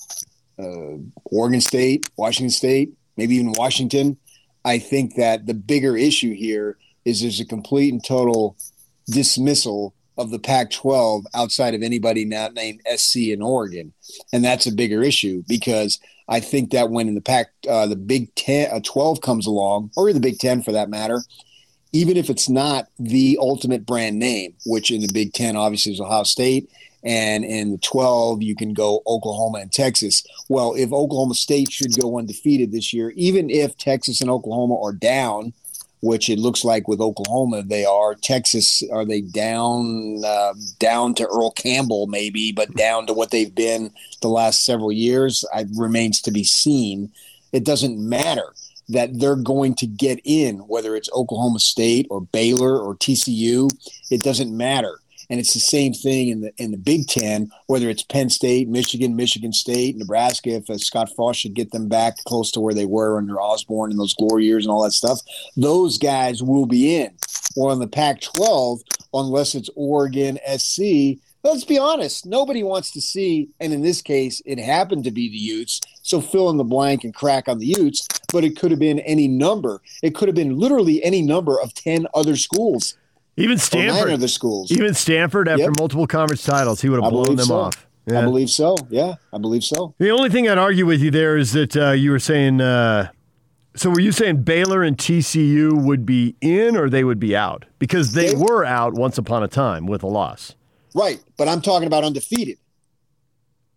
[0.59, 4.17] uh, Oregon State, Washington State, maybe even Washington.
[4.65, 8.57] I think that the bigger issue here is there's a complete and total
[9.07, 13.93] dismissal of the Pac 12 outside of anybody now named SC in Oregon.
[14.33, 17.97] And that's a bigger issue because I think that when in the Pac, uh, the
[17.97, 21.23] Big 10, uh, 12 comes along, or the Big 10 for that matter,
[21.93, 26.01] even if it's not the ultimate brand name, which in the Big 10 obviously is
[26.01, 26.71] Ohio State,
[27.05, 30.25] and in the 12 you can go Oklahoma and Texas.
[30.49, 34.93] Well, if Oklahoma State should go undefeated this year, even if Texas and Oklahoma are
[34.93, 35.53] down,
[36.05, 38.15] which it looks like with Oklahoma they are.
[38.15, 43.55] Texas are they down uh, down to Earl Campbell maybe, but down to what they've
[43.55, 43.91] been
[44.21, 45.47] the last several years.
[45.55, 47.11] It remains to be seen.
[47.53, 48.53] It doesn't matter
[48.91, 53.71] that they're going to get in, whether it's Oklahoma State or Baylor or TCU.
[54.11, 54.99] It doesn't matter.
[55.31, 58.69] And it's the same thing in the in the Big Ten, whether it's Penn State,
[58.69, 60.51] Michigan, Michigan State, Nebraska.
[60.51, 63.91] If uh, Scott Frost should get them back close to where they were under Osborne
[63.91, 65.21] and those glory years and all that stuff,
[65.57, 67.15] those guys will be in.
[67.57, 68.81] Or on the Pac-12,
[69.13, 71.21] unless it's Oregon, SC.
[71.45, 72.25] Let's be honest.
[72.25, 75.79] Nobody wants to see, and in this case, it happened to be the Utes.
[76.03, 79.01] So fill in the blank and crack on the Utes, but it could have been
[79.01, 79.83] any number.
[80.03, 82.97] It could have been literally any number of ten other schools.
[83.37, 84.13] Even Stanford.
[84.13, 84.71] other schools.
[84.71, 85.79] Even Stanford, after Yep.
[85.79, 87.57] multiple conference titles, he would have blown them so.
[87.57, 87.87] off.
[88.09, 88.77] I believe so.
[88.91, 89.95] Yeah, I believe so.
[89.99, 93.09] The only thing I'd argue with you there is that uh, you were saying uh,
[93.77, 97.65] So were you saying Baylor and TCU would be in or they would be out?
[97.79, 100.55] Because they, they were out once upon a time with a loss.
[100.95, 102.59] Right, but I'm talking about undefeated.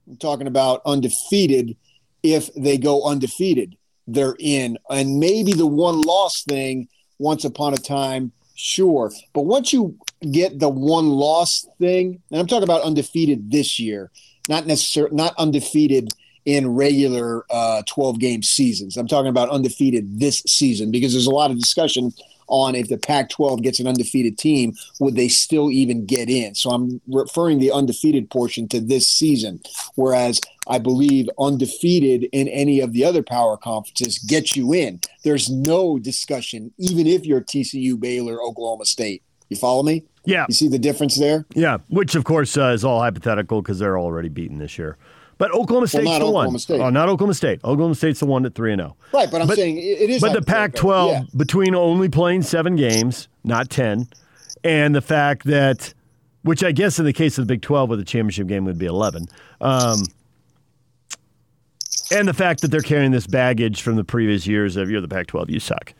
[0.07, 1.75] I'm talking about undefeated
[2.21, 4.77] if they go undefeated, they're in.
[4.89, 9.11] And maybe the one loss thing once upon a time, sure.
[9.33, 9.97] But once you
[10.31, 14.11] get the one loss thing, and I'm talking about undefeated this year,
[14.49, 16.09] not necessarily not undefeated
[16.45, 18.95] in regular uh, 12 game seasons.
[18.97, 22.13] I'm talking about undefeated this season because there's a lot of discussion
[22.47, 26.55] on if the Pac 12 gets an undefeated team, would they still even get in?
[26.55, 29.61] So I'm referring the undefeated portion to this season,
[29.95, 34.99] whereas I believe undefeated in any of the other power conferences gets you in.
[35.23, 39.23] There's no discussion, even if you're TCU, Baylor, Oklahoma State.
[39.49, 40.03] You follow me?
[40.25, 40.45] Yeah.
[40.49, 41.45] You see the difference there?
[41.53, 44.97] Yeah, which of course uh, is all hypothetical because they're already beaten this year.
[45.37, 46.59] But Oklahoma State's well, the Oklahoma one.
[46.59, 46.81] State.
[46.81, 47.59] Oh, not Oklahoma State.
[47.63, 48.95] Oklahoma State's the one at three and zero.
[49.13, 49.17] Oh.
[49.19, 50.21] Right, but I'm saying it is.
[50.21, 51.23] But the Pac-12 yeah.
[51.35, 54.07] between only playing seven games, not ten,
[54.63, 55.93] and the fact that,
[56.41, 58.79] which I guess in the case of the Big 12 with the championship game would
[58.79, 59.27] be eleven,
[59.61, 60.03] um,
[62.11, 65.07] and the fact that they're carrying this baggage from the previous years of you're the
[65.07, 65.93] Pac-12, you suck.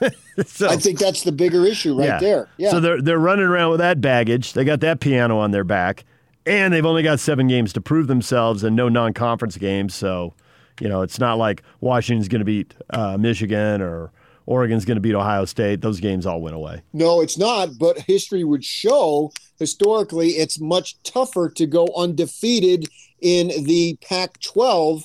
[0.46, 2.18] so, I think that's the bigger issue right yeah.
[2.18, 2.48] there.
[2.56, 2.70] Yeah.
[2.70, 4.54] So they're they're running around with that baggage.
[4.54, 6.04] They got that piano on their back
[6.50, 9.94] and they've only got seven games to prove themselves and no non conference games.
[9.94, 10.34] So,
[10.80, 14.10] you know, it's not like Washington's going to beat uh, Michigan or
[14.46, 15.80] Oregon's going to beat Ohio State.
[15.80, 16.82] Those games all went away.
[16.92, 17.78] No, it's not.
[17.78, 22.88] But history would show historically it's much tougher to go undefeated
[23.20, 25.04] in the Pac 12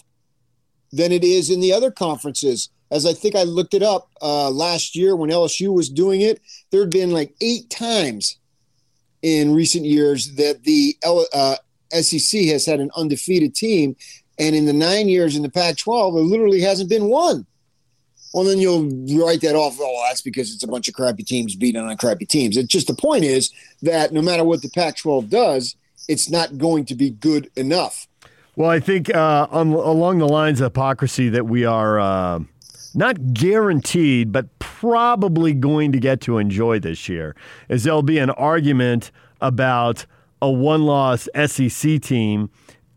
[0.92, 2.70] than it is in the other conferences.
[2.90, 6.42] As I think I looked it up uh, last year when LSU was doing it,
[6.72, 8.40] there had been like eight times
[9.26, 11.56] in recent years that the uh,
[12.00, 13.96] SEC has had an undefeated team,
[14.38, 17.48] and in the nine years in the Pac-12, there literally hasn't been one.
[18.36, 18.84] Well, then you'll
[19.26, 19.78] write that off.
[19.80, 22.56] Oh, that's because it's a bunch of crappy teams beating on crappy teams.
[22.56, 25.76] It's just the point is that no matter what the Pac-12 does,
[26.08, 28.08] it's not going to be good enough.
[28.56, 32.00] Well, I think uh, on, along the lines of hypocrisy that we are.
[32.00, 32.40] Uh
[32.96, 37.36] not guaranteed, but probably going to get to enjoy this year,
[37.70, 40.06] is there'll be an argument about
[40.42, 42.50] a one loss SEC team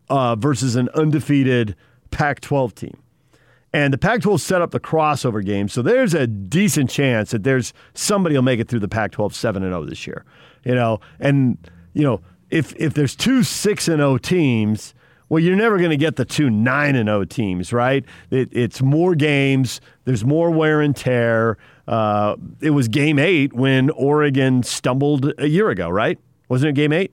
[0.09, 1.77] uh, versus an undefeated
[2.11, 3.03] Pac 12 team.
[3.73, 7.45] And the Pac 12 set up the crossover game, so there's a decent chance that
[7.45, 10.25] there's somebody will make it through the Pac 12 7 0 this year.
[10.65, 11.59] You know, and,
[11.93, 14.95] you know, if, if there's two 6 0 teams,
[15.29, 18.05] well, you're never going to get the two 9 and 0 teams, right?
[18.31, 21.59] It, it's more games, there's more wear and tear.
[21.87, 26.19] Uh, it was game eight when Oregon stumbled a year ago, right?
[26.49, 27.13] Wasn't it game eight?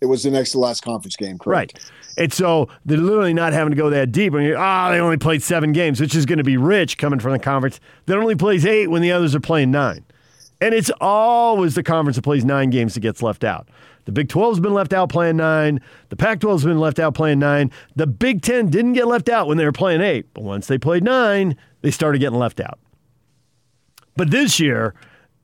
[0.00, 1.74] It was the next to last conference game, correct?
[1.74, 1.90] Right.
[2.16, 4.34] And so they're literally not having to go that deep.
[4.34, 6.98] And you ah, oh, they only played seven games, which is going to be rich
[6.98, 10.04] coming from the conference that only plays eight when the others are playing nine.
[10.60, 13.68] And it's always the conference that plays nine games that gets left out.
[14.10, 15.80] The Big 12's been left out playing nine.
[16.08, 17.70] The Pac 12's been left out playing nine.
[17.94, 20.34] The Big 10 didn't get left out when they were playing eight.
[20.34, 22.80] But once they played nine, they started getting left out.
[24.16, 24.96] But this year,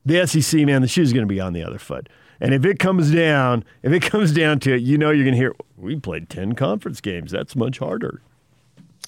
[0.05, 2.09] the SEC, man, the shoe's going to be on the other foot.
[2.41, 5.35] And if it comes down, if it comes down to it, you know you're going
[5.35, 7.31] to hear, we played 10 conference games.
[7.31, 8.21] That's much harder.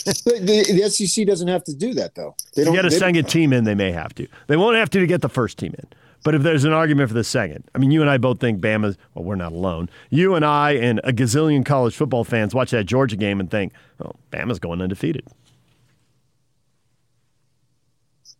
[0.05, 2.33] the, the, SEC doesn't have to do that, though.
[2.55, 4.27] They don't, get a second team in, they may have to.
[4.47, 5.87] They won't have to to get the first team in.
[6.23, 8.59] But if there's an argument for the second, I mean, you and I both think
[8.59, 9.89] Bama's, well, we're not alone.
[10.09, 13.73] You and I and a gazillion college football fans watch that Georgia game and think,
[14.03, 15.25] oh, Bama's going undefeated.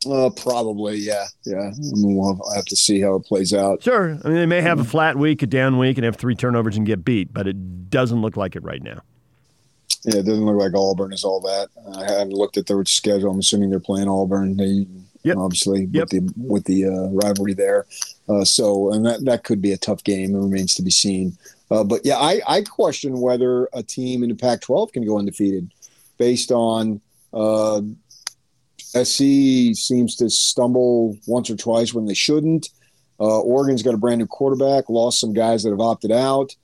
[0.10, 1.72] Uh, probably, yeah, yeah.
[1.74, 3.84] I mean, we'll have to see how it plays out.
[3.84, 4.18] Sure.
[4.24, 6.78] I mean, they may have a flat week, a down week, and have three turnovers
[6.78, 9.02] and get beat, but it doesn't look like it right now.
[10.06, 11.68] Yeah, it doesn't look like Auburn is all that.
[11.98, 13.32] I haven't looked at their schedule.
[13.32, 14.56] I'm assuming they're playing Auburn.
[14.56, 14.88] They
[15.24, 15.38] yep.
[15.38, 16.04] obviously yep.
[16.04, 17.86] with the with the uh, rivalry there.
[18.28, 20.36] Uh, so, and that that could be a tough game.
[20.36, 21.38] It remains to be seen.
[21.72, 25.72] Uh, but yeah, I, I question whether a team in the Pac-12 can go undefeated
[26.18, 27.00] based on
[27.32, 27.82] uh,
[28.80, 32.70] SC seems to stumble once or twice when they shouldn't.
[33.20, 36.56] Uh, Oregon's got a brand new quarterback, lost some guys that have opted out,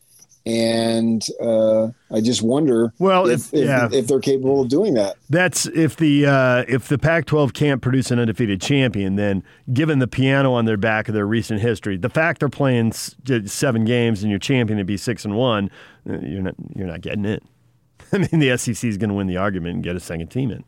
[0.45, 2.93] and uh, I just wonder.
[2.99, 3.89] Well, if if, yeah.
[3.91, 5.17] if, they're capable of doing that.
[5.29, 9.43] That's if the uh, if the Pac-12 can't produce an undefeated champion, then
[9.73, 13.85] given the piano on their back of their recent history, the fact they're playing seven
[13.85, 15.71] games and your champion to be six and one,
[16.07, 17.43] uh, you're not you're not getting it.
[18.13, 20.51] I mean, the SEC is going to win the argument and get a second team
[20.51, 20.63] in.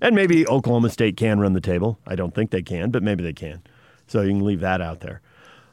[0.00, 1.98] And maybe Oklahoma State can run the table.
[2.06, 3.62] I don't think they can, but maybe they can.
[4.06, 5.20] So you can leave that out there.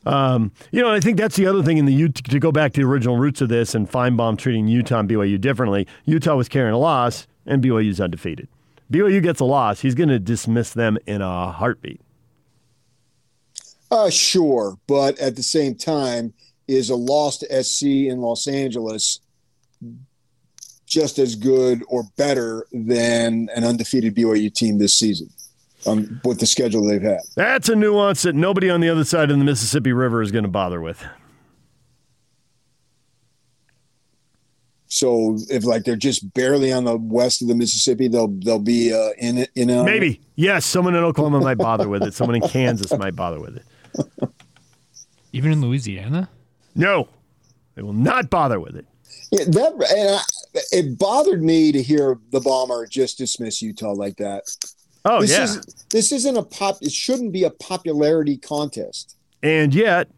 [0.06, 2.74] Um, you know, I think that's the other thing in the U- to go back
[2.74, 5.88] to the original roots of this and Finebaum treating Utah and BYU differently.
[6.06, 8.48] Utah was carrying a loss, and BYU's undefeated.
[8.92, 12.00] BYU gets a loss, he's going to dismiss them in a heartbeat.
[13.92, 16.34] Uh, sure, but at the same time,
[16.68, 19.22] is a loss to SC in Los Angeles
[20.86, 25.30] just as good or better than an undefeated BYU team this season
[25.86, 27.20] um, with the schedule they've had?
[27.36, 30.46] That's a nuance that nobody on the other side of the Mississippi River is going
[30.46, 31.04] to bother with.
[34.90, 38.94] So if like they're just barely on the west of the Mississippi, they'll they'll be
[38.94, 39.52] uh, in it.
[39.56, 42.14] In maybe yes, someone in Oklahoma might bother with it.
[42.14, 44.30] Someone in Kansas might bother with it.
[45.34, 46.30] Even in Louisiana?
[46.74, 47.10] No,
[47.76, 48.86] they will not bother with it.
[49.32, 54.16] Yeah, that and I, it bothered me to hear the bomber just dismiss Utah like
[54.18, 54.44] that.
[55.08, 56.78] Oh this yeah, is, this isn't a pop.
[56.82, 59.16] It shouldn't be a popularity contest.
[59.42, 60.10] And yet,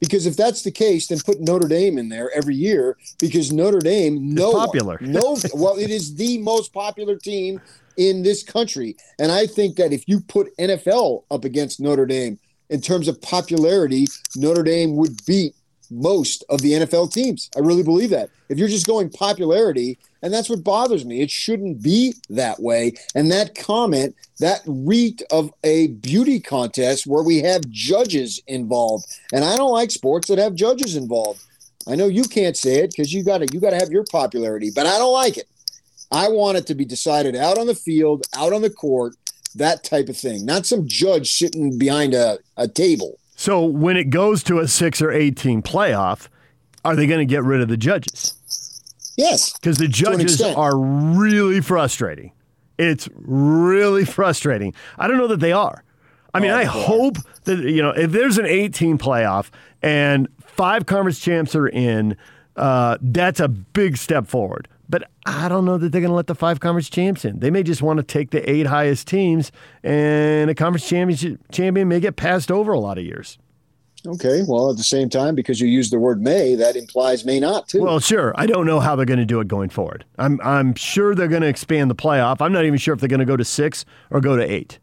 [0.00, 3.78] because if that's the case, then put Notre Dame in there every year because Notre
[3.78, 7.60] Dame, no popular, one, no, well, it is the most popular team
[7.96, 12.38] in this country, and I think that if you put NFL up against Notre Dame
[12.70, 14.06] in terms of popularity,
[14.36, 15.54] Notre Dame would beat
[15.90, 17.50] most of the NFL teams.
[17.56, 18.30] I really believe that.
[18.48, 22.94] If you're just going popularity, and that's what bothers me, it shouldn't be that way.
[23.14, 29.06] And that comment, that reeked of a beauty contest where we have judges involved.
[29.32, 31.42] And I don't like sports that have judges involved.
[31.86, 34.04] I know you can't say it because you got to you got to have your
[34.10, 35.48] popularity, but I don't like it.
[36.10, 39.14] I want it to be decided out on the field, out on the court,
[39.54, 43.18] that type of thing, not some judge sitting behind a, a table.
[43.36, 46.28] So when it goes to a six or eighteen playoff,
[46.84, 48.34] are they going to get rid of the judges?
[49.18, 49.52] Yes.
[49.52, 52.32] Because the judges are really frustrating.
[52.78, 54.72] It's really frustrating.
[54.96, 55.82] I don't know that they are.
[56.32, 59.50] I mean, oh, I hope that, you know, if there's an 18 playoff
[59.82, 62.16] and five conference champs are in,
[62.54, 64.68] uh, that's a big step forward.
[64.88, 67.40] But I don't know that they're going to let the five conference champs in.
[67.40, 69.52] They may just want to take the eight highest teams,
[69.82, 73.38] and a conference championship champion may get passed over a lot of years.
[74.06, 77.40] Okay, well, at the same time, because you use the word may, that implies may
[77.40, 77.82] not too.
[77.82, 78.32] Well, sure.
[78.36, 80.04] I don't know how they're going to do it going forward.
[80.18, 82.36] I'm I'm sure they're going to expand the playoff.
[82.40, 84.78] I'm not even sure if they're going to go to six or go to eight.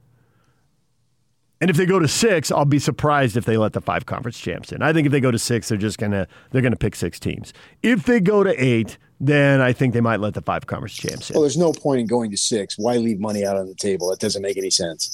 [1.61, 4.37] And if they go to six, I'll be surprised if they let the five conference
[4.37, 4.81] champs in.
[4.81, 7.53] I think if they go to six, they're just gonna they're gonna pick six teams.
[7.81, 11.29] If they go to eight, then I think they might let the five conference champs
[11.29, 11.35] in.
[11.35, 12.77] Well, there's no point in going to six.
[12.77, 14.09] Why leave money out on the table?
[14.09, 15.11] That doesn't make any sense.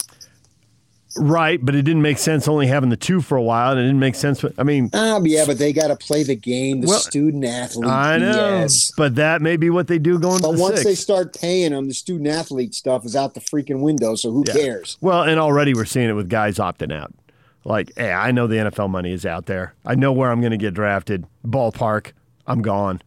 [1.17, 3.71] Right, but it didn't make sense only having the two for a while.
[3.71, 4.43] And it didn't make sense.
[4.57, 6.81] I mean, uh, yeah, but they got to play the game.
[6.81, 7.89] The well, student athlete.
[7.89, 8.93] I know, BS.
[8.95, 10.41] but that may be what they do going.
[10.41, 10.85] But the once six.
[10.85, 14.15] they start paying them, the student athlete stuff is out the freaking window.
[14.15, 14.53] So who Yeah.
[14.53, 14.97] cares?
[15.01, 17.13] Well, and already we're seeing it with guys opting out.
[17.63, 19.75] Like, hey, I know the NFL money is out there.
[19.85, 21.25] I know where I'm going to get drafted.
[21.45, 22.11] Ballpark,
[22.47, 23.01] I'm gone.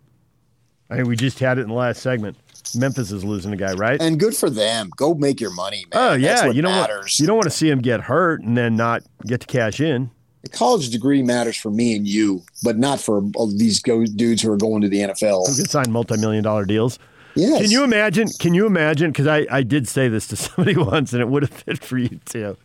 [0.91, 2.37] I mean, we just had it in the last segment.
[2.75, 4.01] Memphis is losing a guy, right?
[4.01, 4.91] And good for them.
[4.97, 6.03] Go make your money, man.
[6.03, 6.97] oh That's yeah, what you don't matters.
[6.97, 9.81] want you don't want to see him get hurt and then not get to cash
[9.81, 10.11] in.
[10.43, 14.43] The college degree matters for me and you, but not for all these go- dudes
[14.43, 15.47] who are going to the NFL.
[15.49, 16.99] Who can sign multi-million dollar deals?
[17.35, 17.63] Yes.
[17.63, 18.29] Can you imagine?
[18.39, 19.11] Can you imagine?
[19.11, 21.99] Because I, I did say this to somebody once, and it would have fit for
[21.99, 22.57] you too.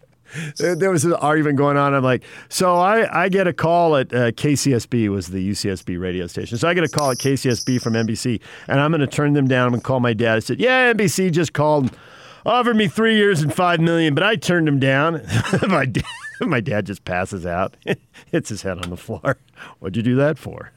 [0.57, 1.93] There there was an argument going on.
[1.93, 6.27] I'm like, so I, I get a call at uh, KCSB was the UCSB radio
[6.27, 6.57] station.
[6.57, 9.47] So I get a call at KCSB from NBC, and I'm going to turn them
[9.47, 9.65] down.
[9.65, 10.37] I'm going to call my dad.
[10.37, 11.95] I said, yeah, NBC just called,
[12.45, 15.21] offered me three years and five million, but I turned them down.
[15.67, 16.03] my dad,
[16.41, 17.75] my dad just passes out,
[18.31, 19.37] hits his head on the floor.
[19.79, 20.71] What'd you do that for?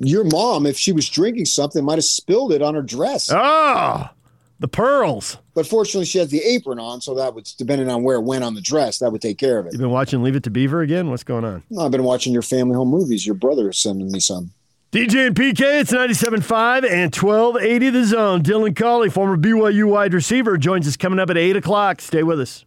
[0.00, 3.30] Your mom, if she was drinking something, might have spilled it on her dress.
[3.32, 4.08] Oh,
[4.58, 5.38] the pearls.
[5.54, 8.44] But fortunately, she has the apron on, so that would, depending on where it went
[8.44, 9.72] on the dress, that would take care of it.
[9.72, 11.10] You've been watching Leave It to Beaver again?
[11.10, 11.62] What's going on?
[11.70, 13.26] No, I've been watching your family home movies.
[13.26, 14.50] Your brother is sending me some.
[14.90, 18.42] DJ and PK, it's 97.5 and 1280 The Zone.
[18.42, 22.00] Dylan Collie, former BYU wide receiver, joins us coming up at 8 o'clock.
[22.00, 22.64] Stay with us.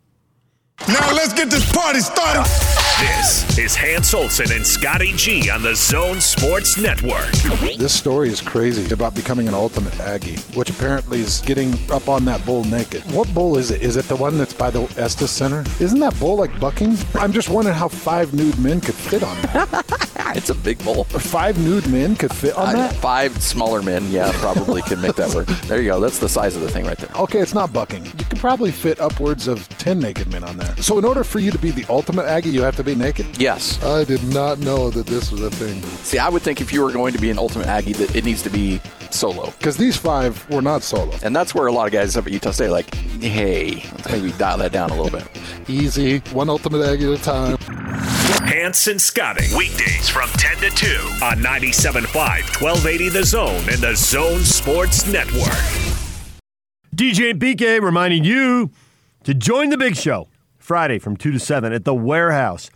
[0.87, 2.80] Now let's get this party started.
[3.01, 7.31] This is Hans Olsen and Scotty G on the Zone Sports Network.
[7.79, 12.25] This story is crazy about becoming an ultimate Aggie, which apparently is getting up on
[12.25, 13.01] that bull naked.
[13.11, 13.81] What bull is it?
[13.81, 15.61] Is it the one that's by the Estes Center?
[15.79, 16.95] Isn't that bull like bucking?
[17.15, 20.07] I'm just wondering how five nude men could fit on that.
[20.35, 21.03] it's a big bowl.
[21.05, 22.93] Five nude men could fit on Uh, that?
[22.95, 25.47] Five smaller men, yeah, probably could make that work.
[25.71, 25.99] There you go.
[25.99, 27.09] That's the size of the thing right there.
[27.15, 28.03] Okay, it's not bucking.
[28.05, 30.79] You could probably fit upwards of 10 naked men on that.
[30.83, 33.25] So, in order for you to be the ultimate Aggie, you have to be naked?
[33.37, 33.81] Yes.
[33.83, 35.81] I did not know that this was a thing.
[36.03, 38.25] See, I would think if you were going to be an ultimate Aggie, that it
[38.25, 39.45] needs to be solo.
[39.57, 41.15] Because these five were not solo.
[41.23, 44.31] And that's where a lot of guys up at Utah State like, hey, let's maybe
[44.33, 45.27] dial that down a little bit.
[45.69, 47.57] Easy, one ultimate Aggie at a time.
[48.51, 49.45] Hans and Scotty.
[49.55, 50.87] Weekdays from 10 to 2
[51.23, 52.03] on 97.5,
[52.61, 55.47] 1280 The Zone and the Zone Sports Network.
[56.93, 58.69] DJ and PK reminding you
[59.23, 60.27] to join the big show
[60.57, 62.69] Friday from 2 to 7 at the Warehouse,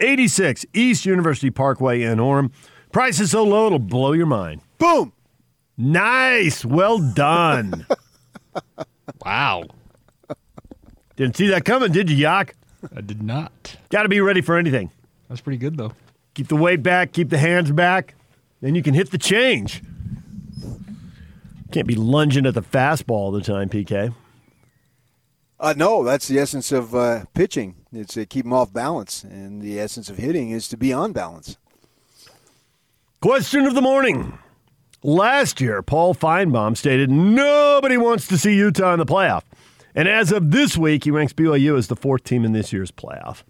[0.00, 2.50] 86 East University Parkway in Orem.
[2.90, 4.62] Price is so low it'll blow your mind.
[4.78, 5.12] Boom.
[5.76, 6.64] Nice.
[6.64, 7.86] Well done.
[9.26, 9.64] wow.
[11.16, 12.54] Didn't see that coming, did you, Yak?
[12.96, 13.76] I did not.
[13.90, 14.90] Got to be ready for anything.
[15.30, 15.92] That's pretty good, though.
[16.34, 18.14] Keep the weight back, keep the hands back,
[18.60, 19.82] then you can hit the change.
[21.70, 24.12] Can't be lunging at the fastball all the time, PK.
[25.60, 27.76] Uh, no, that's the essence of uh, pitching.
[27.92, 31.12] It's to keep them off balance, and the essence of hitting is to be on
[31.12, 31.58] balance.
[33.20, 34.38] Question of the morning.
[35.02, 39.42] Last year, Paul Finebaum stated nobody wants to see Utah in the playoff.
[39.94, 42.90] And as of this week, he ranks BYU as the fourth team in this year's
[42.90, 43.42] playoff.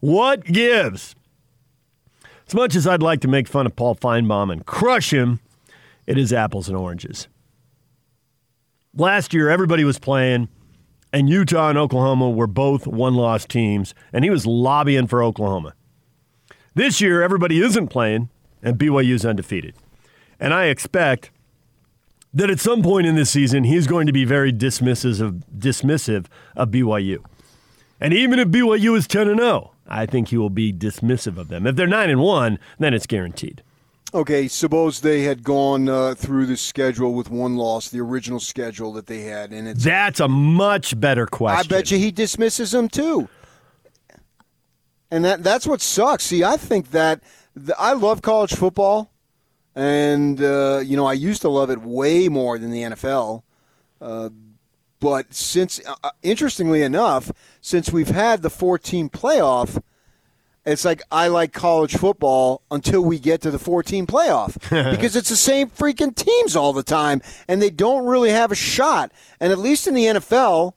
[0.00, 1.14] What gives?
[2.50, 5.38] As much as I'd like to make fun of Paul Finebaum and crush him,
[6.04, 7.28] it is apples and oranges.
[8.92, 10.48] Last year, everybody was playing,
[11.12, 15.74] and Utah and Oklahoma were both one loss teams, and he was lobbying for Oklahoma.
[16.74, 18.30] This year, everybody isn't playing,
[18.64, 19.76] and BYU's undefeated.
[20.40, 21.30] And I expect
[22.34, 26.26] that at some point in this season, he's going to be very dismissive of, dismissive
[26.56, 27.22] of BYU.
[28.00, 31.48] And even if BYU is 10 and 0, I think he will be dismissive of
[31.48, 31.66] them.
[31.66, 33.62] If they're 9 and 1, then it's guaranteed.
[34.12, 38.92] Okay, suppose they had gone uh, through the schedule with one loss, the original schedule
[38.94, 41.72] that they had, and it's That's a much better question.
[41.72, 43.28] I bet you he dismisses them too.
[45.12, 46.24] And that that's what sucks.
[46.24, 47.22] See, I think that
[47.54, 49.12] the, I love college football,
[49.76, 53.42] and uh, you know I used to love it way more than the NFL.
[54.00, 54.30] Uh,
[55.00, 59.82] but since, uh, interestingly enough, since we've had the 14 playoff,
[60.66, 64.54] it's like I like college football until we get to the 14 playoff
[64.92, 68.56] because it's the same freaking teams all the time, and they don't really have a
[68.56, 69.10] shot.
[69.40, 70.74] And at least in the NFL,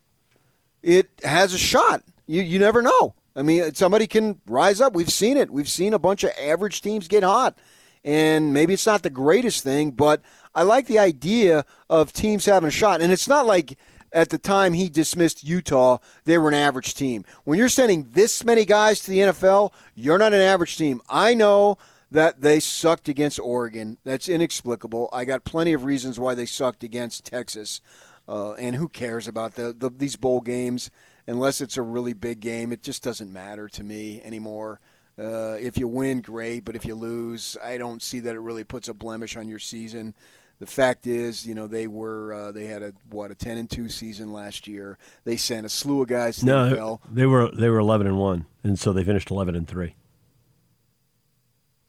[0.81, 2.03] it has a shot.
[2.25, 3.13] You you never know.
[3.35, 4.93] I mean, somebody can rise up.
[4.93, 5.49] We've seen it.
[5.49, 7.57] We've seen a bunch of average teams get hot,
[8.05, 10.21] and maybe it's not the greatest thing, but
[10.55, 13.01] I like the idea of teams having a shot.
[13.01, 13.77] And it's not like
[14.13, 17.25] at the time he dismissed Utah, they were an average team.
[17.43, 21.01] When you're sending this many guys to the NFL, you're not an average team.
[21.09, 21.77] I know
[22.11, 23.97] that they sucked against Oregon.
[24.03, 25.09] That's inexplicable.
[25.11, 27.81] I got plenty of reasons why they sucked against Texas.
[28.27, 30.89] Uh, and who cares about the, the these bowl games?
[31.27, 34.79] unless it's a really big game, it just doesn't matter to me anymore.
[35.17, 38.63] Uh, if you win, great, but if you lose, I don't see that it really
[38.63, 40.15] puts a blemish on your season.
[40.63, 43.69] The fact is, you know, they were uh, they had a what a ten and
[43.69, 44.97] two season last year.
[45.25, 46.99] They sent a slew of guys to no, the NFL.
[47.11, 49.95] they were they were eleven and one, and so they finished eleven and three.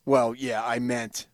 [0.05, 1.29] Well, yeah, I meant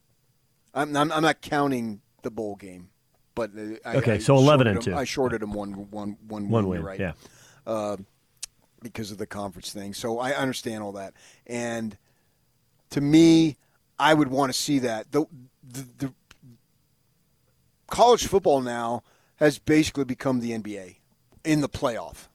[0.75, 2.91] I'm I'm, I'm not counting the bowl game,
[3.35, 4.99] but uh, I, Okay, I so 11 and shorted two.
[4.99, 7.01] I shorted them one one one One win, win, right.
[7.01, 7.13] yeah.
[7.67, 7.97] uh,
[8.83, 9.95] because of the conference thing.
[9.95, 11.15] So I understand all that.
[11.47, 11.97] And
[12.91, 13.57] to me,
[13.99, 15.11] I would want to see that.
[15.11, 15.25] The,
[15.67, 16.15] the, the
[17.91, 19.03] college football now
[19.37, 20.97] has basically become the NBA
[21.45, 22.29] in the playoff.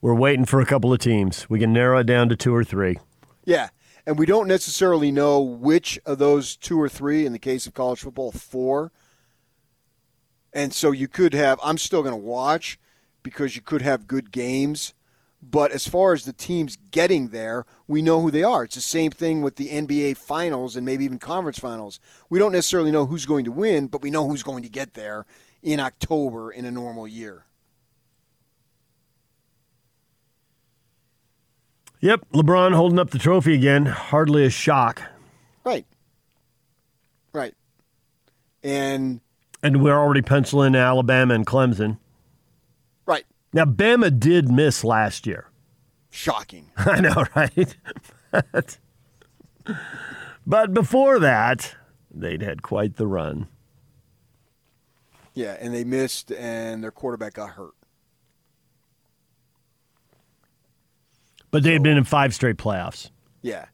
[0.00, 1.50] We're waiting for a couple of teams.
[1.50, 2.98] We can narrow it down to two or three.
[3.44, 3.68] Yeah.
[4.06, 7.74] And we don't necessarily know which of those two or three, in the case of
[7.74, 8.92] college football, four.
[10.52, 12.78] And so you could have, I'm still going to watch
[13.22, 14.94] because you could have good games.
[15.42, 18.64] But as far as the teams getting there, we know who they are.
[18.64, 21.98] It's the same thing with the NBA finals and maybe even conference finals.
[22.28, 24.94] We don't necessarily know who's going to win, but we know who's going to get
[24.94, 25.24] there
[25.62, 27.44] in October in a normal year.
[32.00, 33.84] Yep, LeBron holding up the trophy again.
[33.86, 35.02] Hardly a shock.
[35.64, 35.86] Right.
[37.32, 37.54] Right.
[38.62, 39.20] And
[39.62, 41.98] And we're already penciling Alabama and Clemson.
[43.52, 45.50] Now, Bama did miss last year.
[46.10, 46.70] Shocking.
[46.76, 47.76] I know, right?
[48.30, 48.78] but,
[50.46, 51.74] but before that,
[52.10, 53.48] they'd had quite the run.
[55.34, 57.74] Yeah, and they missed, and their quarterback got hurt.
[61.50, 63.10] But they had been in five straight playoffs.
[63.42, 63.66] Yeah.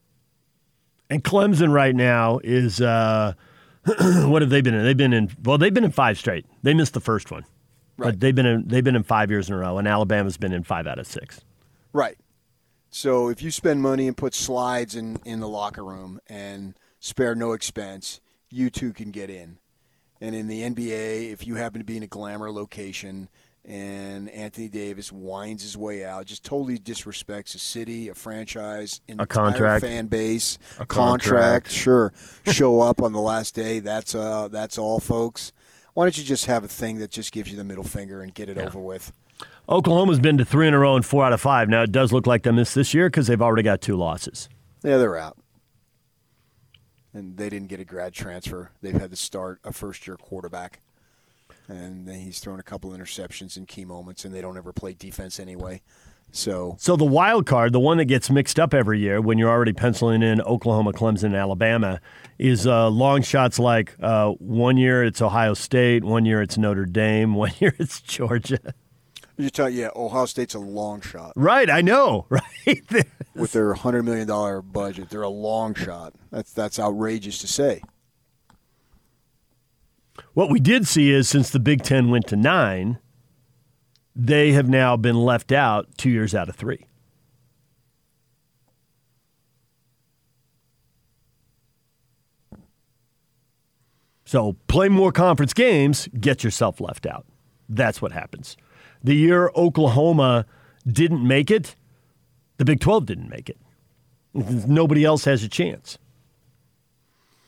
[1.09, 3.33] And Clemson right now is uh,
[4.25, 4.83] what have they been in?
[4.83, 6.45] They've been in well, they've been in five straight.
[6.63, 7.45] They missed the first one,
[7.97, 10.53] but they've been in they've been in five years in a row, and Alabama's been
[10.53, 11.41] in five out of six.
[11.93, 12.17] Right.
[12.89, 17.35] So if you spend money and put slides in, in the locker room and spare
[17.35, 19.57] no expense, you too can get in.
[20.21, 23.29] And in the NBA, if you happen to be in a glamour location
[23.65, 29.19] and Anthony Davis winds his way out, just totally disrespects a city, a franchise, an
[29.19, 29.83] A contract.
[29.83, 31.71] fan base, A contract, contract.
[31.71, 32.13] sure,
[32.47, 33.79] show up on the last day.
[33.79, 35.51] That's uh, that's all, folks.
[35.97, 38.31] Why don't you just have a thing that just gives you the middle finger and
[38.31, 39.11] get it over with?
[39.67, 41.69] Oklahoma's been to three in a row and four out of five.
[41.69, 44.47] Now, it does look like they missed this year because they've already got two losses.
[44.83, 45.39] Yeah, they're out.
[47.15, 48.69] And they didn't get a grad transfer.
[48.79, 50.81] They've had to start a first year quarterback.
[51.67, 54.73] And then he's thrown a couple of interceptions in key moments, and they don't ever
[54.73, 55.81] play defense anyway.
[56.31, 59.49] So So the wild card, the one that gets mixed up every year when you're
[59.49, 61.99] already penciling in Oklahoma, Clemson, and Alabama,
[62.37, 66.85] is uh, long shots like uh, one year it's Ohio State, one year it's Notre
[66.85, 68.59] Dame, one year it's Georgia.
[69.37, 71.33] you tell yeah, Ohio State's a long shot.
[71.35, 73.05] Right, I know, right?
[73.35, 76.13] With their hundred million dollar budget, they're a long shot.
[76.31, 77.81] That's that's outrageous to say.
[80.33, 82.99] What we did see is since the Big Ten went to nine,
[84.19, 86.87] they have now been left out two years out of three.
[94.25, 97.25] So play more conference games, get yourself left out.
[97.69, 98.57] That's what happens.
[99.03, 100.47] The year Oklahoma
[100.85, 101.75] didn't make it,
[102.57, 103.57] the Big 12 didn't make it.
[104.33, 105.99] Nobody else has a chance.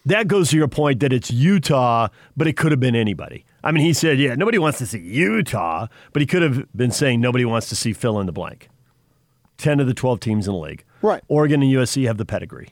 [0.05, 3.43] That goes to your point that it's Utah, but it could have been anybody.
[3.63, 6.91] I mean, he said, yeah, nobody wants to see Utah, but he could have been
[6.91, 8.69] saying nobody wants to see fill in the blank.
[9.57, 10.83] 10 of the 12 teams in the league.
[11.01, 11.21] Right.
[11.27, 12.69] Oregon and USC have the pedigree.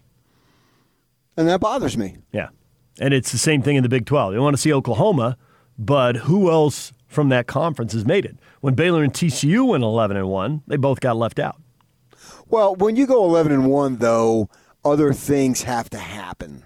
[1.35, 2.17] And that bothers me.
[2.31, 2.49] Yeah.
[2.99, 4.33] And it's the same thing in the Big 12.
[4.33, 5.37] They want to see Oklahoma,
[5.77, 8.37] but who else from that conference has made it?
[8.61, 11.61] When Baylor and TCU went 11 and 1, they both got left out.
[12.49, 14.49] Well, when you go eleven and one, though,
[14.85, 16.63] other things have to happen.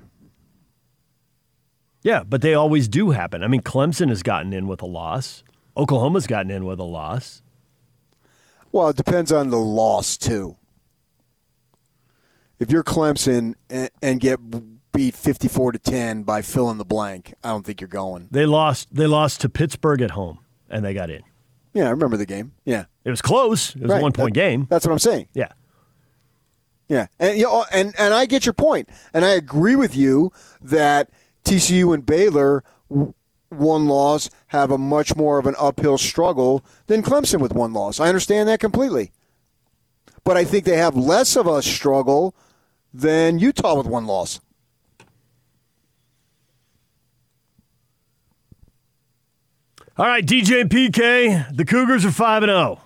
[2.03, 3.43] Yeah, but they always do happen.
[3.43, 5.43] I mean, Clemson has gotten in with a loss.
[5.77, 7.41] Oklahoma's gotten in with a loss.
[8.71, 10.57] Well, it depends on the loss too.
[12.59, 14.39] If you're Clemson and, and get
[14.91, 18.27] beat fifty-four to ten by fill in the blank, I don't think you're going.
[18.31, 18.93] They lost.
[18.93, 20.39] They lost to Pittsburgh at home,
[20.69, 21.21] and they got in.
[21.73, 22.51] Yeah, I remember the game.
[22.65, 23.75] Yeah, It was close.
[23.75, 23.99] It was Right.
[23.99, 24.67] a one-point That- game.
[24.69, 25.27] That's what I'm saying.
[25.33, 25.47] Yeah.
[26.89, 30.33] Yeah, and you know, and and I get your point, and I agree with you
[30.61, 31.09] that
[31.43, 32.63] TCU and Baylor,
[33.49, 37.99] one loss, have a much more of an uphill struggle than Clemson with one loss.
[37.99, 39.11] I understand that completely,
[40.23, 42.35] but I think they have less of a struggle
[42.93, 44.39] than Utah with one loss.
[49.97, 52.81] All right, DJ and PK, the Cougars are 5 and 0.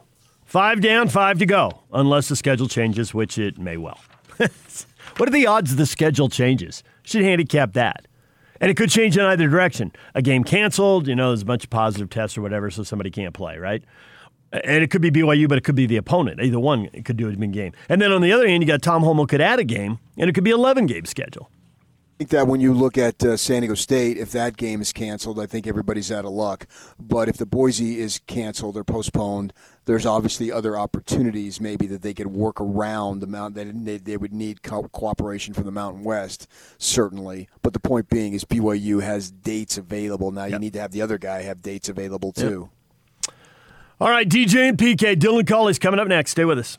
[0.45, 3.99] 5 down, 5 to go, unless the schedule changes, which it may well.
[4.38, 6.84] what are the odds the schedule changes?
[7.03, 8.08] Should handicap that.
[8.62, 9.91] And it could change in either direction.
[10.14, 13.12] A game canceled, you know, there's a bunch of positive tests or whatever, so somebody
[13.12, 13.84] can't play, right?
[14.51, 16.41] And it could be BYU, but it could be the opponent.
[16.41, 17.74] Either one could do a in game.
[17.89, 20.30] And then on the other hand, you got Tom Holmoe could add a game, and
[20.30, 21.49] it could be 11 game schedule.
[22.16, 24.93] I think that when you look at uh, San Diego State, if that game is
[24.93, 26.66] canceled, I think everybody's out of luck.
[26.97, 29.51] But if the Boise is canceled or postponed,
[29.84, 33.84] there's obviously other opportunities maybe that they could work around the mountain.
[33.84, 36.47] They, they, would need co- cooperation from the Mountain West,
[36.78, 37.49] certainly.
[37.61, 40.32] But the point being is BYU has dates available.
[40.32, 42.70] Now you need to have the other guy have dates available too.
[43.99, 46.32] All right, DJ and PK, Dylan Collie's coming up next.
[46.32, 46.78] Stay with us.